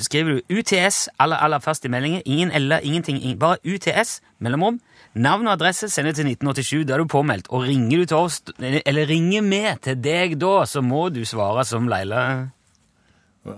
Så 0.00 0.06
skriver 0.08 0.38
du 0.38 0.54
UTS 0.56 1.10
aller, 1.20 1.36
aller 1.36 1.60
først 1.60 1.84
i 1.84 1.88
meldingen. 1.92 2.22
Ingen 2.24 2.50
eller 2.56 2.80
ingenting. 2.80 3.18
Ingen, 3.20 3.38
Bare 3.38 3.58
UTS, 3.68 4.20
mellomrom. 4.40 4.78
Navn 5.14 5.46
og 5.46 5.52
adresse 5.52 5.90
sender 5.92 6.14
til 6.16 6.24
1987. 6.24 6.86
Da 6.88 6.94
er 6.94 7.02
du 7.02 7.04
påmeldt. 7.04 7.50
Og 7.52 7.66
ringer 7.68 7.98
du 7.98 8.04
til 8.04 8.16
oss, 8.16 8.40
eller 8.60 9.10
ringer 9.10 9.44
vi 9.44 9.60
til 9.84 10.00
deg 10.00 10.38
da, 10.40 10.54
så 10.64 10.80
må 10.80 11.10
du 11.12 11.20
svare 11.28 11.66
som 11.68 11.88
Leila. 11.92 12.22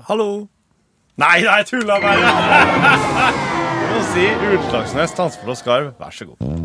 Hallo? 0.09 0.49
Nei, 1.23 1.39
nei, 1.47 1.63
tulla 1.69 2.01
bare! 2.03 2.35
Du 3.83 3.99
må 3.99 4.03
si 4.09 4.25
Utslagsnes, 4.57 5.15
og 5.21 5.57
Skarv. 5.59 5.93
Vær 6.01 6.15
så 6.17 6.25
god. 6.31 6.62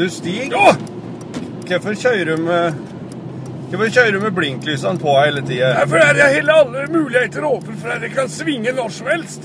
Du, 0.00 0.06
Stig. 0.08 0.52
Hvorfor 1.68 1.92
kjører 1.92 2.30
du 2.30 2.44
med 2.46 2.76
Hvorfor 3.70 3.90
kjører 3.92 4.14
du 4.16 4.22
med 4.22 4.32
blinklysene 4.32 4.96
på 4.98 5.12
hele 5.18 5.42
tida? 5.44 5.74
Ja, 5.76 5.82
for 5.84 6.00
her 6.00 6.16
er 6.16 6.30
hele 6.32 6.54
alle 6.56 6.86
muligheter 6.88 7.44
åpne 7.44 7.76
for 7.82 7.92
at 7.92 8.00
det 8.00 8.08
kan 8.14 8.30
svinge 8.32 8.72
når 8.72 8.94
som 8.96 9.10
helst. 9.12 9.44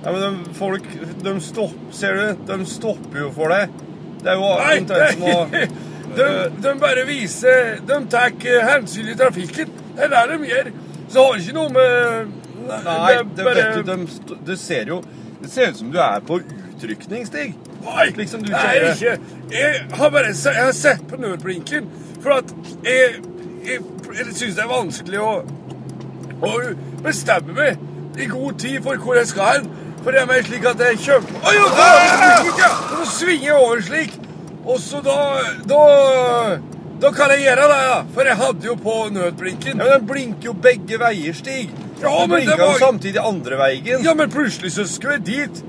Ja, 0.00 0.14
men 0.14 0.22
de, 0.22 0.54
folk, 0.56 0.88
de 1.26 1.34
stopp, 1.44 1.74
ser 1.92 2.16
du, 2.16 2.46
de 2.48 2.56
stopper 2.70 3.26
jo 3.26 3.28
for 3.36 3.52
deg. 3.52 3.76
Det 4.22 4.32
er 4.32 4.40
jo 4.40 4.48
Nei, 4.62 4.78
omtrent 4.80 5.18
som 5.18 5.28
å. 5.34 5.68
De, 6.14 6.26
de 6.62 6.72
bare 6.78 7.02
viser 7.08 7.80
De 7.82 7.96
tar 8.06 8.28
ikke 8.30 8.60
hensyn 8.62 9.08
i 9.10 9.16
trafikken. 9.18 9.72
Det 9.96 10.04
er 10.06 10.12
det 10.30 10.36
de 10.38 10.50
gjør. 10.52 10.68
Så 11.10 11.24
har 11.24 11.32
det 11.34 11.42
ikke 11.42 11.56
noe 11.56 11.72
med 11.74 12.34
Nei, 12.70 13.14
det 13.18 13.24
det, 13.34 13.46
vet 13.48 13.62
du, 13.74 13.82
de, 13.88 14.36
det 14.46 14.58
ser 14.60 14.92
jo 14.94 15.00
Det 15.40 15.50
ser 15.50 15.72
ut 15.72 15.80
som 15.80 15.90
du 15.90 15.98
er 16.04 16.22
på 16.24 16.38
utrykning, 16.44 17.26
Stig. 17.26 17.56
Nei, 17.84 18.06
Liksom 18.16 18.42
du 18.44 18.50
kjører. 18.52 18.82
Nei, 18.82 18.92
ikke. 18.94 19.18
Jeg 19.54 19.84
har 19.98 20.10
bare 20.10 20.32
jeg 20.34 20.64
har 20.64 20.72
sett 20.72 21.06
på 21.10 21.16
nødblinken, 21.20 21.88
for 22.22 22.38
at 22.40 22.52
jeg, 22.84 23.20
jeg, 23.66 23.80
jeg 24.18 24.26
syns 24.34 24.54
det 24.58 24.64
er 24.64 24.70
vanskelig 24.70 25.20
å, 25.20 25.32
å 26.44 26.52
bestemme 27.04 27.54
meg 27.56 28.20
i 28.20 28.28
god 28.30 28.58
tid 28.62 28.82
for 28.84 28.96
hvor 29.02 29.18
jeg 29.20 29.28
skal 29.32 29.50
hen. 29.58 29.70
For 30.04 30.12
det 30.12 30.20
er 30.20 30.28
mer 30.28 30.42
slik 30.44 30.64
at 30.68 30.80
jeg 30.84 30.98
kjøper 31.00 31.46
Oi, 31.48 31.54
ja. 32.60 32.70
Så 32.92 33.06
svinger 33.18 33.46
jeg 33.46 33.56
over 33.56 33.80
slik. 33.86 34.16
Og 34.64 34.78
så 34.80 35.00
da, 35.04 35.16
da 35.68 35.80
Da 37.00 37.10
kan 37.12 37.32
jeg 37.34 37.42
gjøre 37.46 37.64
det, 37.68 37.78
da. 37.88 37.96
For 38.14 38.28
jeg 38.28 38.36
hadde 38.40 38.68
jo 38.68 38.74
på 38.80 38.96
nødblinken. 39.12 39.80
Ja, 39.80 39.84
men 39.84 39.92
Den 39.94 40.06
blinker 40.08 40.50
jo 40.50 40.54
begge 40.66 40.98
veier, 41.00 41.34
Stig. 41.36 41.72
Ja, 42.02 42.26
men 42.26 42.46
det 42.46 42.58
var- 42.60 42.78
samtidig 42.80 43.20
andre 43.20 43.56
veien. 43.60 44.04
Ja, 44.04 44.14
men 44.14 44.30
plutselig 44.30 44.72
så 44.76 44.84
skulle 44.88 45.18
jeg 45.18 45.26
dit. 45.26 45.64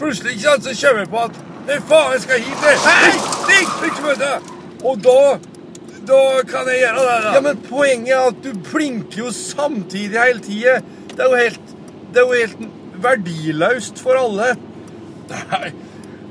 Plutselig 0.00 0.32
ikke 0.36 0.46
sant, 0.46 0.64
så 0.66 0.74
kommer 0.88 1.04
jeg 1.04 1.10
på 1.12 1.22
at 1.28 1.38
Nei, 1.68 1.76
faen, 1.86 2.12
jeg 2.16 2.22
skal 2.24 2.40
hit. 2.42 2.62
Hei, 2.86 3.10
stikk! 3.20 3.74
Liksom. 3.84 4.46
Og 4.88 5.02
da 5.04 5.16
Da 6.08 6.20
kan 6.48 6.70
jeg 6.72 6.80
gjøre 6.80 7.02
det, 7.04 7.16
da. 7.26 7.34
Ja, 7.36 7.42
men 7.44 7.60
Poenget 7.68 8.14
er 8.16 8.30
at 8.30 8.38
du 8.46 8.50
blinker 8.70 9.26
jo 9.26 9.32
samtidig 9.36 10.16
hele 10.18 10.40
tida. 10.46 10.78
Det 11.12 11.20
er 11.20 11.28
jo 11.28 11.42
helt 11.42 11.74
Det 12.10 12.22
er 12.22 12.26
jo 12.26 12.38
helt 12.40 12.64
verdiløst 13.00 14.00
for 14.02 14.18
alle. 14.18 14.54
Nei, 15.30 15.68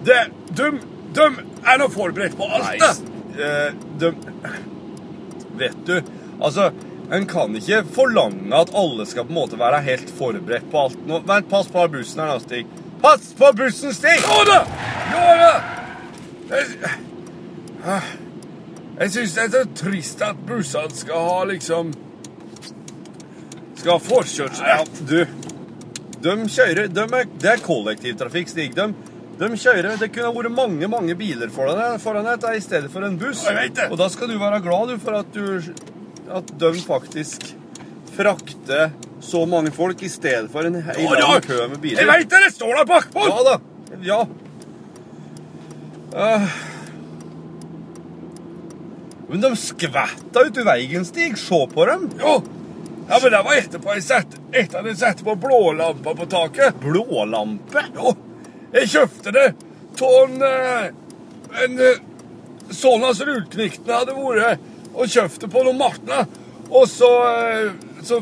det, 0.06 0.18
de, 0.58 0.72
de 1.15 1.28
er 1.70 1.80
nå 1.80 1.88
forberedt 1.94 2.36
på 2.38 2.46
alt, 2.50 2.82
da. 2.82 2.89
eh, 3.39 3.78
de 4.02 4.12
Vet 5.60 5.80
du, 5.88 5.96
altså 6.42 6.68
En 7.15 7.26
kan 7.30 7.56
ikke 7.58 7.80
forlange 7.96 8.52
at 8.54 8.70
alle 8.78 9.06
skal 9.10 9.26
på 9.26 9.34
en 9.34 9.39
måte 9.39 9.58
være 9.62 9.80
helt 9.88 10.12
forberedt 10.20 10.68
på 10.72 10.84
alt. 10.84 11.00
Nå, 11.10 11.24
vent, 11.26 11.48
pass 11.50 11.72
på 11.74 11.88
bussen 11.96 12.22
her 12.22 12.30
nå, 12.36 12.38
Stig. 12.44 12.68
Pass 13.02 13.34
på 13.38 13.52
bussen, 13.56 13.94
Stig! 13.96 14.20
Gå 14.28 14.44
da! 14.50 14.60
Gå 15.14 15.28
da! 15.44 15.52
Jeg, 16.50 16.66
Ah. 17.80 18.04
jeg 19.00 19.12
syns 19.14 19.34
det 19.38 19.44
er 19.46 19.52
så 19.54 19.60
trist 19.80 20.22
at 20.26 20.40
bussene 20.48 20.92
skal 21.00 21.22
ha 21.30 21.44
liksom 21.48 21.94
Skal 23.80 23.94
ha 23.94 24.00
forkjørsrett. 24.04 25.00
Du, 25.08 25.22
de 26.26 26.34
kjører 26.52 26.90
de 26.92 27.06
er, 27.06 27.30
Det 27.40 27.54
er 27.54 27.64
kollektivtrafikk, 27.64 28.52
Stig. 28.52 28.76
De, 28.76 28.90
de 29.40 29.50
kjører 29.56 29.96
Det 30.02 30.12
kunne 30.12 30.34
vært 30.36 30.52
mange 30.58 30.92
mange 30.92 31.16
biler 31.16 31.48
foran 31.56 31.96
foran 32.04 32.28
deg 32.34 32.58
i 32.58 32.66
stedet 32.66 32.92
for 32.92 33.08
en 33.08 33.16
buss. 33.22 33.46
Jeg 33.48 33.56
vet 33.62 33.78
det. 33.80 33.88
Og 33.94 34.02
da 34.02 34.10
skal 34.12 34.28
du 34.28 34.36
være 34.42 34.60
glad 34.66 34.92
du, 34.92 34.98
for 35.00 35.22
at, 35.22 35.32
du, 35.32 35.72
at 36.36 36.52
de 36.60 36.74
faktisk 36.84 37.54
frakter 38.18 38.90
så 39.22 39.46
mange 39.50 39.72
folk 39.76 40.04
i 40.04 40.10
stedet 40.10 40.52
for 40.52 40.66
en 40.68 40.78
hel 40.82 41.00
Ja, 41.04 41.16
ja. 41.20 41.28
lang 41.28 41.42
kø 41.44 41.60
med 41.68 41.80
biler. 41.84 42.02
Jeg 42.04 42.08
veit 42.10 42.30
det! 42.32 42.44
Det 42.46 42.54
står 42.56 42.76
der 42.80 42.86
bakpå! 42.90 43.26
Ja 43.28 43.40
da. 43.48 43.56
Ja. 44.06 44.20
Uh. 46.16 46.50
Men 49.30 49.42
de 49.44 49.52
skvetta 49.62 50.46
ut 50.48 50.58
i 50.58 50.64
veien, 50.66 51.06
Stig. 51.06 51.38
Se 51.38 51.60
på 51.74 51.86
dem. 51.86 52.08
Jo. 52.18 52.40
Ja, 53.10 53.20
men 53.22 53.32
det 53.34 53.42
var 53.46 53.58
etterpå 53.58 53.94
jeg 53.98 54.06
sette, 54.06 54.40
etter 54.54 54.82
at 54.82 54.88
jeg 54.90 54.98
satte 55.00 55.26
på 55.26 55.36
blålampa 55.42 56.14
på 56.18 56.26
taket. 56.30 56.78
Blålampe. 56.82 57.84
Jo, 57.96 58.14
jeg 58.74 58.90
kjøpte 58.92 59.34
det 59.34 59.48
av 60.00 60.18
en, 60.24 60.42
eh, 60.46 61.64
en 61.66 61.80
sånn 62.74 63.04
as 63.04 63.22
rulknikten 63.26 63.92
hadde 63.92 64.14
vært 64.16 64.62
og 64.94 65.10
kjøpte 65.10 65.50
på 65.52 65.64
noen 65.66 65.78
martner. 65.82 66.28
Og 66.70 66.86
så, 66.88 67.10
eh, 67.34 67.72
så 68.06 68.22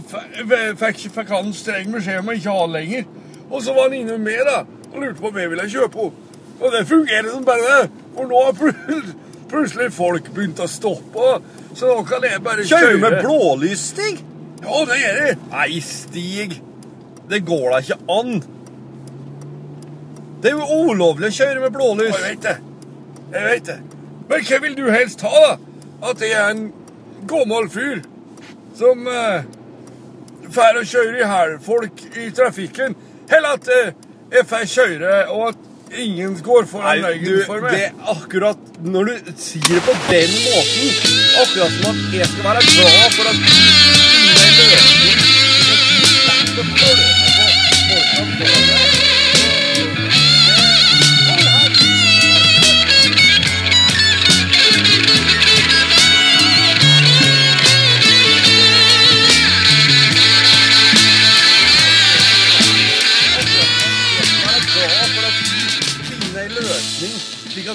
fikk, 0.79 1.03
fikk 1.13 1.29
han 1.33 1.53
streng 1.53 1.91
beskjed 1.93 2.19
om 2.23 2.31
å 2.31 2.35
ikke 2.37 2.53
ha 2.55 2.65
den 2.65 2.75
lenger. 2.77 3.05
Og 3.49 3.61
så 3.63 3.73
var 3.75 3.87
han 3.89 3.97
inne 3.99 4.17
med 4.19 4.43
da, 4.47 4.63
og 4.91 4.97
lurte 5.01 5.21
på 5.21 5.29
om 5.31 5.37
jeg 5.41 5.51
ville 5.53 5.67
kjøpe 5.71 6.01
henne. 6.03 6.23
Og 6.57 6.71
det 6.73 6.87
fungerer 6.89 7.27
som 7.29 7.43
bare 7.45 7.65
det. 7.69 7.89
For 8.15 8.25
nå 8.31 8.39
har 8.47 8.55
pl- 8.57 9.11
plutselig 9.51 9.91
folk 9.93 10.31
begynt 10.33 10.59
å 10.63 10.67
stoppe. 10.71 11.27
Så 11.77 11.85
nå 11.91 11.99
kan 12.09 12.23
jeg 12.25 12.41
bare 12.43 12.65
Kjører 12.65 12.87
kjøre. 12.87 12.95
du 12.97 13.03
med 13.05 13.19
blålys, 13.21 13.83
Stig? 13.93 14.23
Ja, 14.63 14.79
det 14.89 14.97
gjør 15.03 15.19
jeg. 15.27 15.37
Nei, 15.51 15.67
Stig. 15.85 16.55
Det 17.29 17.41
går 17.45 17.67
da 17.75 17.81
ikke 17.83 17.99
an. 18.09 18.39
Det 20.41 20.51
er 20.51 20.57
jo 20.57 20.81
ulovlig 20.91 21.29
å 21.31 21.35
kjøre 21.37 21.61
med 21.65 21.73
blålys. 21.75 22.15
Jeg 22.17 22.25
vet 22.37 22.43
det. 22.45 22.55
Jeg 23.33 23.45
vet 23.51 23.69
det. 23.69 23.77
Men 24.29 24.43
hva 24.49 24.59
vil 24.63 24.75
du 24.77 24.83
helst 24.91 25.23
ha, 25.25 25.31
da? 25.45 25.53
At 26.11 26.21
jeg 26.21 26.33
er 26.37 26.51
en 26.53 26.65
gammel 27.29 27.69
fyr 27.73 28.01
som 28.77 29.07
uh, 29.09 29.41
får 30.53 30.83
kjøre 30.91 31.21
i 31.21 31.29
hæl 31.31 31.55
folk 31.65 32.03
i 32.15 32.29
trafikken, 32.35 32.95
eller 33.29 33.49
at 33.57 33.71
eh, 33.77 33.93
jeg 34.33 34.45
får 34.49 34.65
kjøre, 34.73 35.13
og 35.33 35.47
at 35.49 35.55
ingen 35.97 36.35
går 36.43 36.65
foran 36.67 37.03
veien 37.03 37.45
for 37.47 37.63
meg? 37.63 37.71
det 37.71 37.83
er 37.85 37.91
akkurat 38.11 38.57
Når 38.83 39.03
du 39.07 39.13
sier 39.39 39.71
det 39.71 39.83
på 39.85 39.93
den 40.09 40.33
måten 40.43 40.87
Akkurat 41.43 41.71
som 41.77 41.85
at 41.93 42.17
jeg 42.19 42.27
skal 42.33 42.43
være 42.43 42.61
glad 42.73 43.09
for 43.15 43.25
at 43.31 43.37
du 43.39 43.47
finner 43.47 44.43
en 44.43 44.55
løsning 44.59 45.27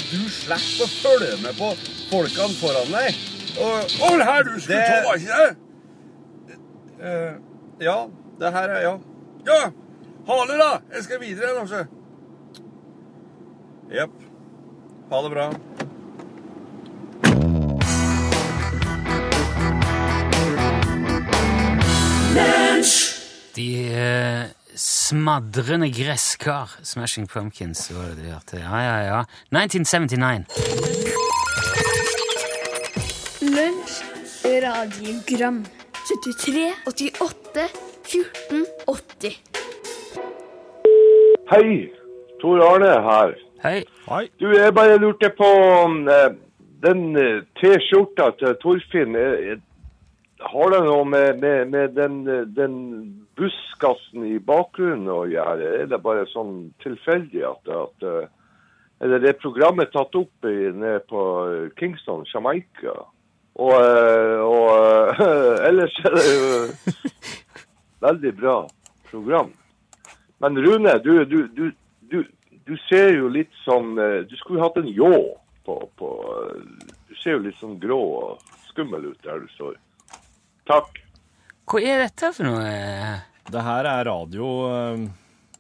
at 0.03 0.11
du 0.11 0.23
slipper 0.31 0.85
å 0.85 0.91
følge 0.99 1.37
med 1.45 1.55
på 1.59 1.69
folkene 2.11 2.57
foran 2.59 2.91
deg. 2.93 3.21
Og, 3.63 3.95
og 4.03 4.19
det 4.19 4.27
her 4.27 4.43
du 4.49 4.53
skulle 4.61 4.79
Det- 4.79 4.87
ta, 4.89 5.03
var 5.07 5.15
ikke 5.15 5.41
det? 5.43 5.57
Uh, 7.03 7.33
ja, 7.83 7.97
det 8.41 8.53
her 8.55 8.69
er 8.77 8.81
ja. 8.83 8.93
Ja. 9.47 9.63
Ha 10.27 10.37
det, 10.47 10.59
da. 10.59 10.71
Jeg 10.95 11.05
skal 11.05 11.21
videre 11.21 11.55
kanskje. 11.59 11.85
så. 11.87 12.01
Jepp. 13.93 14.11
Ha 15.11 15.23
det 15.23 15.31
bra. 15.31 15.49
De 23.55 23.93
eh, 23.93 24.45
smadrende 24.75 25.91
gresskar, 25.91 26.71
Smashing 26.83 27.29
Pumpkins, 27.29 27.91
var 27.95 28.03
det 28.13 28.17
de 28.25 28.31
hørte. 28.33 28.57
Ja, 28.57 28.79
ja, 28.81 28.97
ja. 29.05 29.21
1979. 29.51 30.45
Lunsj, 33.43 34.03
radiogram 34.45 35.65
73, 35.93 36.73
88, 36.87 37.69
14, 38.05 38.67
80 38.87 39.41
Hei, 41.53 41.93
Tor 42.41 42.63
Arne 42.65 42.93
her. 43.09 43.35
Hei. 43.63 43.85
Hei. 44.09 44.29
Du, 44.41 44.49
jeg 44.51 44.75
bare 44.75 44.97
lurte 44.99 45.29
på 45.37 45.49
om 45.85 46.09
eh, 46.09 46.31
den 46.83 47.17
eh, 47.17 47.43
T-skjorta 47.61 48.31
til 48.41 48.57
Torfinn 48.63 49.15
eh, 49.17 49.59
Har 50.43 50.73
det 50.73 50.81
noe 50.87 51.05
med, 51.07 51.39
med, 51.43 51.69
med 51.71 51.93
den, 51.99 52.17
den 52.57 52.79
buskassen 53.43 54.27
i 54.31 54.39
bakgrunnen 54.39 55.11
å 55.11 55.25
gjøre? 55.31 55.73
Er 55.83 55.91
det 55.91 56.03
bare 56.05 56.29
sånn 56.31 56.71
tilfeldig 56.85 57.43
at, 57.49 57.75
at 57.75 58.07
eh, 58.07 58.31
Eller 59.03 59.25
er 59.27 59.41
programmet 59.43 59.91
tatt 59.91 60.15
opp 60.15 60.47
i, 60.47 60.71
nede 60.71 61.01
på 61.11 61.23
Kingston, 61.79 62.23
Jamaica? 62.31 63.01
Og, 63.61 63.73
eh, 63.77 64.41
og 64.41 65.21
eh, 65.21 65.65
ellers 65.69 65.97
er 66.05 66.15
det 66.17 66.29
jo 66.29 66.53
veldig 68.07 68.33
bra 68.39 68.57
program. 69.11 69.53
Men 70.43 70.59
Rune, 70.59 70.95
du, 71.05 71.25
du, 71.25 71.49
du, 72.11 72.25
du, 72.67 72.77
ser 72.89 73.13
jo 73.19 73.29
litt 73.31 73.53
eh, 73.69 74.23
Du 74.27 74.37
skulle 74.41 74.63
hatt 74.63 74.81
en 74.81 74.89
ljå 74.89 75.13
på, 75.67 75.77
på 75.99 76.09
Du 77.09 77.15
ser 77.21 77.37
jo 77.37 77.45
litt 77.45 77.61
sånn 77.61 77.77
grå 77.83 78.01
og 78.23 78.57
skummel 78.71 79.13
ut 79.13 79.21
der 79.27 79.43
du 79.43 79.51
står. 79.53 79.77
Takk. 80.67 81.03
Hva 81.69 81.83
er 81.85 82.07
dette 82.07 82.33
for 82.33 82.49
noe? 82.49 82.73
Det 83.51 83.63
her 83.67 83.85
er 83.91 84.05
radio 84.07 84.47
eh, 84.71 85.07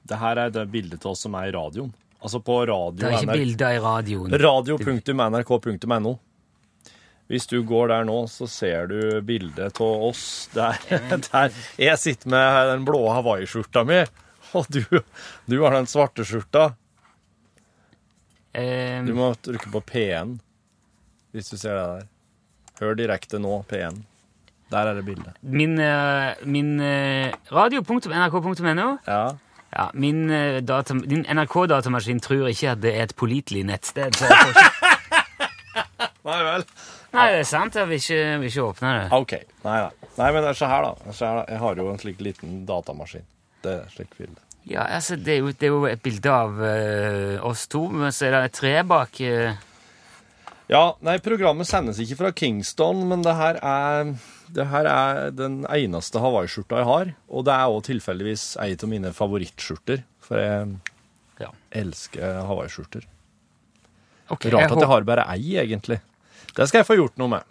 Det 0.06 0.18
her 0.20 0.38
er 0.44 0.50
det 0.54 0.66
bildet 0.70 1.02
av 1.04 1.12
oss 1.16 1.24
som 1.26 1.34
er 1.38 1.48
i 1.50 1.54
radioen. 1.56 1.92
Altså 2.22 2.38
på 2.44 2.60
radio 2.68 3.00
Det 3.00 3.08
er 3.08 3.16
ikke 3.18 3.32
bilder 3.40 3.72
i 3.74 3.80
radioen. 3.82 4.36
Radio.nrk.no. 4.42 6.12
Hvis 7.32 7.46
du 7.48 7.62
går 7.64 7.88
der 7.88 8.04
nå, 8.04 8.16
så 8.28 8.46
ser 8.50 8.86
du 8.90 8.98
bildet 9.24 9.80
av 9.80 10.02
oss 10.10 10.48
der, 10.54 10.76
der 11.32 11.54
jeg 11.80 11.98
sitter 11.98 12.28
med 12.34 12.68
den 12.74 12.84
blå 12.86 13.00
hawaiiskjorta 13.08 13.82
mi, 13.88 14.02
og 14.58 14.66
du, 14.68 14.82
du 15.48 15.56
har 15.62 15.72
den 15.78 15.88
svarte 15.88 16.26
skjorta. 16.28 16.74
Eh, 18.52 19.00
Du 19.06 19.14
må 19.16 19.30
trykke 19.40 19.70
på 19.72 19.80
P1 19.88 20.36
hvis 21.32 21.48
du 21.48 21.56
ser 21.56 21.72
det 21.78 21.84
der. 21.88 22.08
Hør 22.82 22.98
direkte 22.98 23.38
nå, 23.40 23.62
P1. 23.70 24.02
Der 24.72 24.88
er 24.90 24.96
det 24.98 25.04
bildet. 25.04 25.34
min 25.42 25.78
eh, 25.80 26.32
min 26.48 26.80
eh, 26.80 27.32
radio.nrk.no 27.52 28.86
Ja. 29.06 29.22
ja, 29.76 29.86
Min, 29.94 30.30
eh, 30.30 30.60
data, 30.64 30.94
din 30.94 31.26
NRK-datamaskin 31.28 32.20
tror 32.24 32.48
ikke 32.48 32.70
at 32.72 32.82
det 32.82 32.94
er 32.96 33.02
et 33.10 33.16
pålitelig 33.16 33.66
nettsted. 33.68 34.16
Nei 36.22 36.38
vel. 36.46 36.64
nei, 37.12 37.26
det 37.34 37.40
er 37.42 37.48
sant. 37.48 37.74
Jeg 37.76 37.88
vil 37.90 37.98
ikke, 37.98 38.20
vil 38.40 38.48
ikke 38.48 38.62
åpne 38.68 38.92
det. 38.94 39.06
OK. 39.16 39.32
Nei, 39.64 39.78
nei. 39.82 40.10
nei 40.18 40.28
men 40.36 40.46
se 40.54 40.68
her, 40.70 40.86
da. 40.86 40.92
Her, 41.10 41.40
da. 41.40 41.44
Jeg 41.50 41.58
har 41.64 41.80
jo 41.82 41.88
en 41.90 41.98
slik 42.00 42.22
liten 42.22 42.62
datamaskin. 42.68 43.24
Det 43.64 43.72
er 43.80 43.90
slik 43.90 44.14
bilde. 44.18 44.38
Ja, 44.70 44.84
altså, 44.86 45.16
det 45.18 45.34
er 45.34 45.40
jo, 45.42 45.50
det 45.50 45.66
er 45.66 45.72
jo 45.74 45.82
et 45.90 46.02
bilde 46.04 46.30
av 46.30 46.60
uh, 46.62 47.42
oss 47.48 47.66
to, 47.70 47.88
men 47.90 48.14
så 48.14 48.28
er 48.28 48.36
det 48.36 48.42
et 48.46 48.58
tre 48.60 48.72
bak 48.86 49.18
eh, 49.26 49.58
Ja, 50.72 50.94
nei, 51.04 51.18
programmet 51.20 51.68
sendes 51.68 51.98
ikke 52.00 52.16
fra 52.16 52.30
Kingston, 52.32 53.02
men 53.10 53.20
det 53.26 53.34
her 53.36 53.58
er, 53.60 54.12
det 54.56 54.64
her 54.70 54.86
er 54.88 55.32
den 55.36 55.58
eneste 55.68 56.22
hawaiiskjorta 56.22 56.78
jeg 56.80 56.88
har. 56.88 57.10
Og 57.28 57.44
det 57.44 57.52
er 57.52 57.72
òg 57.74 57.82
tilfeldigvis 57.90 58.44
ei 58.62 58.70
av 58.78 58.88
mine 58.88 59.10
favorittskjorter, 59.16 60.04
for 60.24 60.40
jeg 60.40 60.76
Ja. 61.42 61.50
elsker 61.72 62.46
hawaiiskjorter. 62.48 63.04
Okay, 64.30 64.50
Rart 64.54 64.72
at 64.72 64.78
jeg 64.80 64.88
har 64.88 65.02
bare 65.04 65.26
ei, 65.28 65.56
egentlig. 65.60 66.00
Det 66.56 66.68
skal 66.68 66.80
jeg 66.80 66.86
få 66.88 66.96
gjort 66.96 67.18
noe 67.20 67.28
med. 67.28 67.42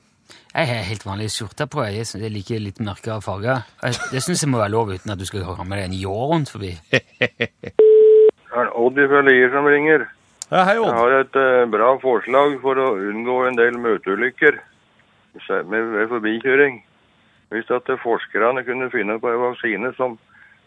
Jeg 0.55 0.67
har 0.67 0.84
helt 0.88 1.03
vanlig 1.05 1.29
skjorte 1.29 1.67
på. 1.69 1.84
Jeg, 1.86 2.07
synes 2.07 2.23
jeg 2.25 2.31
liker 2.34 2.60
litt 2.63 2.79
mørkere 2.79 3.21
farger. 3.21 3.67
Det 4.12 4.23
syns 4.23 4.41
jeg 4.41 4.49
må 4.49 4.57
være 4.57 4.73
lov 4.73 4.89
uten 4.95 5.12
at 5.13 5.19
du 5.19 5.25
skal 5.25 5.43
ha 5.43 5.63
med 5.63 5.77
deg 5.77 5.91
en 5.91 5.99
ljå 5.99 6.15
rundt 6.31 6.49
forbi. 6.49 6.73
Det 6.91 8.57
er 8.60 8.71
Odd 8.75 8.97
i 8.99 9.05
som 9.53 9.67
ringer. 9.69 10.10
Ja, 10.51 10.65
hei, 10.67 10.75
Jeg 10.75 10.95
har 10.97 11.13
et 11.15 11.37
uh, 11.39 11.69
bra 11.71 11.93
forslag 12.01 12.57
for 12.59 12.75
å 12.75 12.89
unngå 12.99 13.37
en 13.47 13.55
del 13.55 13.77
møteulykker 13.79 14.57
med, 15.63 15.85
med 15.93 16.09
forbikjøring. 16.11 16.81
Hvis 17.51 17.71
at 17.71 17.87
eh, 17.91 17.99
forskerne 17.99 18.63
kunne 18.67 18.89
finne 18.91 19.15
på 19.19 19.31
en 19.31 19.39
vaksine 19.45 19.91
som 19.95 20.17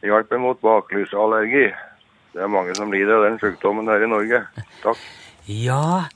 hjelper 0.05 0.41
mot 0.41 0.61
baklysallergi. 0.65 1.67
Det 2.35 2.43
er 2.45 2.51
mange 2.53 2.75
som 2.77 2.93
lider 2.93 3.19
av 3.19 3.27
den 3.29 3.39
sykdommen 3.41 3.89
her 3.89 4.05
i 4.05 4.09
Norge. 4.09 4.43
Takk. 4.83 5.01
Ja, 5.49 6.07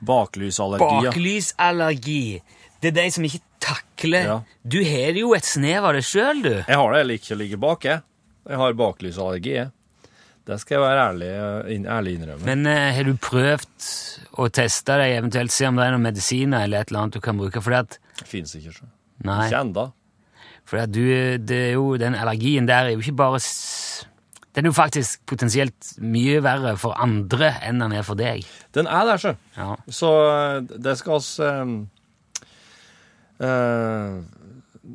Baklysallergi. 0.00 1.08
baklysallergi. 1.08 2.42
Det 2.80 2.92
er 2.92 2.96
de 2.96 3.08
som 3.12 3.24
ikke 3.28 3.44
takler 3.60 4.24
Ja. 4.24 4.38
Du 4.62 4.80
har 4.84 5.16
jo 5.20 5.34
et 5.36 5.44
snev 5.44 5.84
av 5.84 5.96
det 5.96 6.04
sjøl, 6.08 6.42
du. 6.44 6.54
Jeg 6.64 6.76
har 6.76 6.92
det, 6.92 7.00
jeg 7.02 7.10
liker 7.12 7.24
ikke 7.24 7.36
å 7.36 7.42
ligge 7.42 7.60
bak, 7.60 7.84
jeg. 7.84 8.04
Jeg 8.48 8.60
har 8.62 8.78
baklysallergi, 8.80 9.54
jeg. 9.58 9.70
Det 10.48 10.56
skal 10.62 10.78
jeg 10.78 10.80
være 10.80 11.00
ærlig, 11.10 11.26
ærlig 11.92 12.12
innrømme. 12.16 12.44
Men 12.48 12.66
eh, 12.70 12.88
har 12.96 13.04
du 13.04 13.12
prøvd 13.20 13.88
å 14.40 14.46
teste 14.48 14.96
deg, 14.96 15.18
eventuelt 15.18 15.52
se 15.52 15.68
om 15.68 15.76
det 15.76 15.84
er 15.84 15.92
noen 15.92 16.06
medisiner 16.08 16.64
eller 16.64 16.80
et 16.80 16.92
eller 16.92 17.02
annet 17.04 17.18
du 17.18 17.24
kan 17.24 17.36
bruke? 17.36 17.60
Fordi 17.64 17.80
at 17.82 17.98
det 18.18 18.28
finnes 18.30 18.54
ikke, 18.56 18.72
så. 18.72 18.88
Nei. 19.28 19.42
Ikke 19.46 19.60
ennå. 19.60 19.84
Fordi 20.68 20.86
du, 20.92 21.04
det 21.48 21.60
jo, 21.74 21.90
den 22.00 22.16
allergien 22.16 22.68
der 22.68 22.88
er 22.88 22.94
jo 22.94 23.00
ikke 23.00 23.16
bare 23.16 23.40
Den 24.54 24.64
er 24.66 24.68
jo 24.68 24.76
faktisk 24.76 25.26
potensielt 25.26 25.92
mye 26.00 26.40
verre 26.44 26.74
for 26.80 26.96
andre 27.00 27.52
enn 27.64 27.84
den 27.84 27.94
er 27.94 28.06
for 28.06 28.18
deg. 28.18 28.46
Den 28.74 28.88
er 28.88 29.04
der, 29.08 29.20
så. 29.20 29.34
Ja. 29.56 29.74
Så 29.88 30.14
eh, 30.32 30.80
det 30.88 30.96
skal 30.98 31.18
oss 31.20 31.30
eh, 31.44 31.76
eh, 33.44 34.16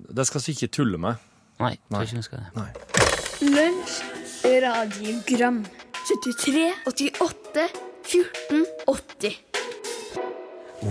Det 0.09 0.27
skal 0.27 0.45
vi 0.45 0.57
ikke 0.57 0.73
tulle 0.81 0.97
med. 0.97 1.29
Nei, 1.61 1.77
jeg 1.77 1.93
tror 1.93 2.09
ikke 2.09 2.21
vi 2.23 2.27
skal 2.27 2.43
det. 2.43 2.51
Nei. 2.57 4.22
Radiogram 4.43 5.63
73, 6.05 6.73
88, 6.85 7.69
14, 8.03 8.65
80 8.87 9.39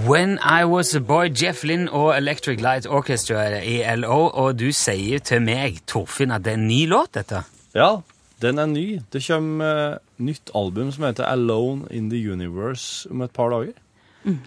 When 0.06 0.38
I 0.38 0.64
Was 0.64 0.94
A 0.94 1.00
Boy, 1.00 1.28
Jeff 1.28 1.62
Lynn 1.64 1.88
og 1.88 2.16
Electric 2.16 2.62
Light 2.62 2.86
Orchestra 2.86 3.42
er 3.60 3.96
LO, 3.96 4.30
og 4.32 4.56
du 4.56 4.70
sier 4.72 5.20
til 5.20 5.44
meg, 5.44 5.82
Torfinn, 5.86 6.32
at 6.32 6.46
det 6.46 6.54
er 6.54 6.60
en 6.62 6.66
ny 6.66 6.86
låt, 6.88 7.12
dette? 7.18 7.42
Ja, 7.76 7.98
den 8.40 8.58
er 8.58 8.70
ny. 8.72 8.86
Det 9.12 9.20
kommer 9.26 9.82
eh, 9.92 9.98
nytt 10.24 10.54
album 10.56 10.88
som 10.96 11.04
heter 11.10 11.28
Alone 11.28 11.84
in 11.92 12.08
the 12.08 12.22
Universe 12.32 13.04
om 13.12 13.20
et 13.20 13.36
par 13.36 13.52
dager. 13.52 13.76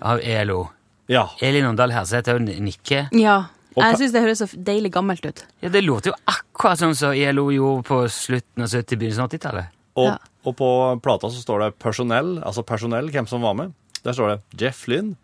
Av 0.02 0.24
ELO. 0.24 0.64
Ja. 1.12 1.28
Elin 1.46 1.70
Åndal 1.70 1.94
Herseth 1.94 2.34
òg 2.34 2.42
nikker. 2.42 3.14
Ja. 3.14 3.44
Jeg 3.76 3.98
syns 4.00 4.14
det 4.16 4.22
høres 4.24 4.42
så 4.44 4.48
deilig 4.68 4.92
gammelt 4.96 5.26
ut. 5.26 5.44
Ja, 5.64 5.70
det 5.70 5.82
låter 5.84 6.14
jo 6.14 6.18
akkurat 6.32 6.80
sånn 6.80 6.96
som 6.96 7.16
ILO 7.18 7.50
gjorde 7.52 7.84
på 7.88 7.98
slutten 8.12 8.64
av 8.64 8.72
70-, 8.72 8.96
begynnelsen 8.96 9.26
av 9.26 9.34
80-tallet. 9.34 9.74
Og, 9.96 10.08
Ja. 10.12 10.18
og 10.46 10.56
på 10.60 10.70
plata 11.04 11.30
så 11.32 11.42
står 11.42 11.60
det 11.64 11.70
personell, 11.80 12.38
altså 12.44 12.64
personell, 12.64 13.12
hvem 13.12 13.28
som 13.28 13.42
var 13.42 13.56
med. 13.56 13.74
Der 14.04 14.14
står 14.14 14.36
det 14.36 14.62
Jeff 14.62 14.88
Lynn, 14.88 15.16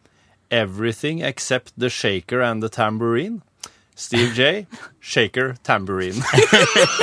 Everything 0.51 1.21
Except 1.23 1.71
the 1.77 1.89
Shaker 1.89 2.41
and 2.41 2.61
the 2.61 2.69
Tambourine. 2.69 3.41
Steve 3.95 4.33
J, 4.33 4.65
Shaker, 4.99 5.55
Tambourine. 5.63 6.23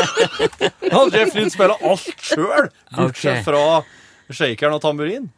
og 0.99 1.13
Jeff 1.15 1.35
Lynn 1.37 1.53
spiller 1.53 1.79
alt 1.85 2.25
sjøl, 2.25 2.71
bortsett 2.97 3.39
okay. 3.39 3.45
fra 3.45 4.35
shakeren 4.35 4.75
og 4.75 4.83
tamburin. 4.83 5.31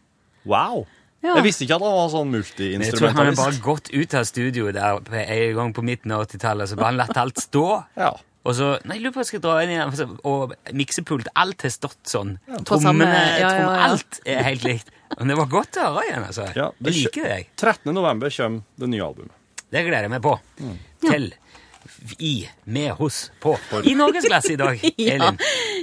Wow! 0.48 0.86
Ja. 1.22 1.35
Jeg 1.37 1.44
visste 1.44 1.64
ikke 1.66 1.76
at 1.76 1.83
han 1.85 1.92
var 1.98 2.09
sånn 2.09 2.30
multiinstrumentalist. 2.33 2.92
jeg 2.92 2.98
tror 2.98 3.09
han 3.12 3.26
har 3.26 3.37
bare 3.37 3.61
gått 3.61 3.90
ut 3.92 4.14
av 4.14 4.24
studioet 4.24 4.72
der 4.74 5.00
på- 5.04 5.14
en 5.20 5.54
gang 5.59 5.72
på 5.76 5.83
midten 5.85 6.12
av 6.12 6.22
80-tallet, 6.26 6.68
så 6.70 6.76
bare 6.76 6.87
han 6.87 6.96
latt 6.96 7.16
alt 7.16 7.37
stå. 7.37 7.64
Ja. 7.96 8.14
Og 8.42 8.54
så 8.56 8.70
Nei, 8.88 8.96
jeg 8.96 9.02
lurer 9.04 9.12
på 9.12 9.20
om 9.20 9.20
jeg 9.20 9.26
skal 9.26 9.40
dra 9.44 9.56
inn 9.62 9.68
igjen. 9.74 9.92
så- 9.92 10.18
Og 10.24 10.54
miksepult. 10.72 11.26
Alt 11.37 11.61
har 11.62 11.68
stått 11.70 11.98
sånn. 12.09 12.38
Samme- 12.48 12.64
Trommene, 12.64 13.04
ja, 13.04 13.37
ja, 13.38 13.59
ja. 13.61 13.90
alt 13.90 14.20
er 14.24 14.42
helt 14.42 14.64
likt. 14.64 14.88
Men 15.18 15.28
det 15.28 15.37
var 15.37 15.46
godt 15.46 15.72
å 15.76 15.92
høre 15.92 16.09
igjen, 16.09 16.24
altså. 16.26 16.46
Ja, 16.56 16.70
det 16.80 16.94
jeg 16.94 17.04
liker 17.04 17.26
jeg. 17.28 17.46
13. 17.56 17.92
november 17.92 18.30
kommer 18.30 18.62
det 18.78 18.88
nye 18.88 19.00
albumet. 19.04 19.30
Det 19.70 19.85
gleder 19.85 20.00
jeg 20.09 20.11
meg 20.11 20.22
på. 20.22 20.38
Mm. 20.62 20.78
Til. 21.02 21.33
I, 22.18 22.48
med, 22.64 22.92
hos, 22.98 23.30
på. 23.40 23.54
I 23.84 23.94
norgesklasse 23.96 24.52
i 24.52 24.56
dag, 24.60 24.80
Elin. 24.98 25.22
Ja. 25.22 25.30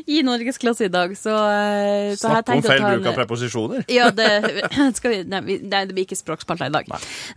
I 0.08 0.22
norgesklasse 0.26 0.86
i 0.86 0.92
dag, 0.94 1.16
så, 1.18 1.34
eh, 1.34 2.14
så 2.20 2.30
har 2.32 2.42
jeg 2.42 2.46
Snakk 2.46 2.52
om 2.54 2.64
feil 2.68 2.84
bruk 2.86 3.10
av 3.12 3.18
preposisjoner. 3.18 3.86
Ja, 3.92 4.10
det 4.16 4.28
skal 5.00 5.16
vi 5.16 5.24
Nei, 5.28 5.42
vi- 5.48 5.60
nei 5.66 5.84
det 5.90 5.96
blir 5.98 6.06
ikke 6.08 6.20
språkspalta 6.20 6.70
i 6.70 6.74
dag. 6.74 6.90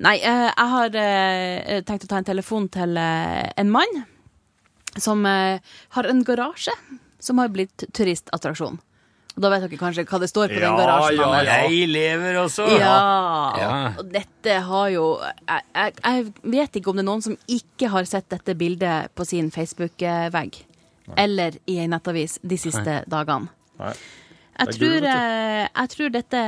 Nei, 0.05 0.17
eh, 0.19 0.47
jeg 0.51 0.69
har 0.75 1.01
eh, 1.05 1.81
tenkt 1.89 2.05
å 2.07 2.13
ta 2.13 2.21
en 2.21 2.29
telefon 2.29 2.69
til 2.73 3.01
en 3.01 3.73
mann 3.73 4.03
som 4.99 5.23
har 5.25 6.09
en 6.11 6.25
garasje 6.27 6.75
som 7.23 7.39
har 7.39 7.53
blitt 7.53 7.85
turistattraksjon. 7.95 8.81
Og 9.41 9.45
da 9.47 9.49
vet 9.55 9.63
dere 9.65 9.77
kanskje 9.81 10.03
hva 10.05 10.19
det 10.21 10.27
står 10.29 10.51
på 10.53 10.61
den 10.61 10.75
garasjen. 10.77 11.17
ja, 11.17 11.37
ja. 11.41 11.53
Jeg 11.65 11.87
lever 11.89 12.37
også. 12.43 12.67
Ja. 12.77 12.97
Ja. 13.57 13.69
Og 13.97 14.11
dette 14.13 14.57
har 14.67 14.91
jo 14.93 15.05
jeg, 15.23 15.63
jeg, 15.73 15.95
jeg 16.05 16.27
vet 16.53 16.75
ikke 16.77 16.93
om 16.93 16.99
det 16.99 17.05
er 17.07 17.09
noen 17.09 17.25
som 17.25 17.37
ikke 17.49 17.89
har 17.89 18.09
sett 18.11 18.27
dette 18.29 18.53
bildet 18.61 19.15
på 19.17 19.25
sin 19.25 19.49
Facebook-vegg. 19.55 20.59
Eller 21.17 21.57
i 21.65 21.79
ei 21.81 21.89
nettavis 21.89 22.37
de 22.45 22.59
siste 22.61 22.99
dagene. 23.09 23.49
Nei. 23.81 23.95
Jeg 24.61 24.77
tror, 24.77 25.07
eh, 25.09 25.65
jeg 25.65 25.93
tror 25.95 26.13
dette 26.13 26.43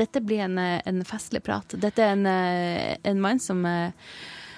Dette 0.00 0.20
blir 0.24 0.44
en, 0.44 0.58
eh, 0.60 0.82
en 0.88 1.00
festlig 1.08 1.40
prat. 1.44 1.72
Dette 1.80 2.04
er 2.04 2.12
en, 2.18 2.26
eh, 2.26 2.96
en 3.04 3.20
mann 3.20 3.40
som 3.40 3.64
Ja, 3.64 3.92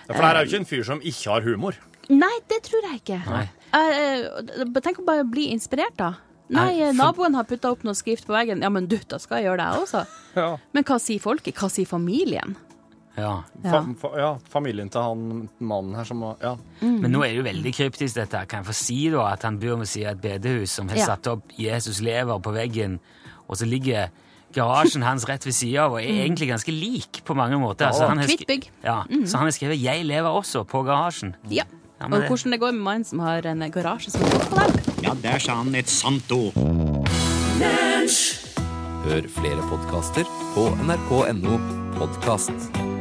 for 0.09 0.19
det 0.19 0.27
her 0.27 0.35
er 0.35 0.45
jo 0.45 0.51
ikke 0.51 0.61
en 0.65 0.71
fyr 0.75 0.85
som 0.85 1.01
ikke 1.01 1.31
har 1.31 1.47
humor. 1.47 1.79
Nei, 2.11 2.35
det 2.51 2.65
tror 2.67 2.83
jeg 2.91 3.03
ikke. 3.05 3.23
Nei. 3.31 3.47
Jeg, 3.73 4.83
tenk 4.83 4.99
å 4.99 5.07
bare 5.07 5.25
bli 5.25 5.53
inspirert, 5.55 5.97
da. 5.97 6.15
Nei, 6.53 6.81
eh, 6.81 6.91
for- 6.93 6.99
naboen 7.01 7.35
har 7.39 7.45
putta 7.49 7.71
opp 7.73 7.85
noe 7.85 7.95
skrift 7.95 8.27
på 8.29 8.35
veggen. 8.37 8.63
Ja, 8.63 8.69
men 8.73 8.87
du, 8.87 8.99
da 9.09 9.19
skal 9.19 9.41
jeg 9.43 9.51
gjøre 9.51 9.63
det, 9.63 9.71
jeg 9.73 9.87
også. 9.87 10.05
Ja. 10.43 10.57
Men 10.73 10.85
hva 10.89 10.97
sier 11.01 11.21
folket? 11.21 11.55
Hva 11.61 11.69
sier 11.69 11.85
familien? 11.87 12.55
Ja. 13.17 13.43
Fa 13.61 13.83
fa 14.01 14.11
ja, 14.17 14.31
familien 14.49 14.89
til 14.89 15.03
han 15.05 15.49
mannen 15.61 15.95
her 15.99 16.05
som 16.09 16.23
Ja. 16.41 16.55
Mm. 16.81 17.01
Men 17.03 17.13
nå 17.13 17.21
er 17.27 17.29
det 17.35 17.37
jo 17.37 17.43
veldig 17.45 17.73
kryptisk, 17.77 18.15
dette. 18.17 18.39
her. 18.39 18.47
Kan 18.49 18.63
jeg 18.65 18.71
få 18.71 18.77
si 18.79 19.11
da 19.13 19.27
at 19.35 19.43
han 19.45 19.59
bor 19.61 19.77
ved 19.83 19.91
siden 19.91 20.09
av 20.09 20.17
et 20.17 20.23
bedehus 20.41 20.71
som 20.71 20.89
har 20.89 20.97
Ja. 20.97 21.07
satt 21.13 21.27
opp 21.27 21.53
Jesus 21.59 22.01
lever 22.01 22.41
på 22.41 22.53
veggen, 22.55 22.99
og 23.49 23.57
så 23.57 23.69
ligger 23.69 24.09
garasjen 24.53 25.03
hans 25.03 25.25
rett 25.29 25.45
ved 25.45 25.53
siden 25.57 25.81
av 25.85 25.93
og 25.93 26.01
er 26.01 26.25
egentlig 26.25 26.49
ganske 26.49 26.73
lik 26.73 27.23
på 27.25 27.37
mange 27.37 27.59
måter. 27.61 27.89
Ja, 27.89 27.93
Så 27.93 28.09
han 28.09 28.19
har 28.19 28.27
ja, 28.85 29.05
mm. 29.09 29.27
Så 29.27 29.37
han 29.37 29.47
har 29.47 29.51
skrevet 29.53 29.81
'Jeg 29.83 30.05
lever 30.07 30.29
også' 30.29 30.65
på 30.65 30.83
garasjen. 30.85 31.35
Ja. 31.51 31.65
Ja, 32.03 32.09
men 32.09 32.17
Og 32.17 32.23
det- 32.23 32.29
hvordan 32.29 32.53
det 32.53 32.61
går 32.61 32.73
med 32.73 32.83
mannen 32.83 33.05
som 33.05 33.19
har 33.19 33.47
en 33.47 33.61
garasje 33.71 34.11
som 34.11 34.21
står 34.21 34.39
på 34.51 34.57
der. 34.57 35.03
Ja, 35.03 35.15
der 35.23 35.39
sa 35.39 35.55
han 35.55 35.75
et 35.75 35.89
sant 35.89 36.33
ord. 36.33 36.53
Hør 39.05 39.23
flere 39.29 39.63
podkaster 39.71 40.25
på 40.55 40.67
nrk.no 40.83 41.59
podkast. 41.99 42.92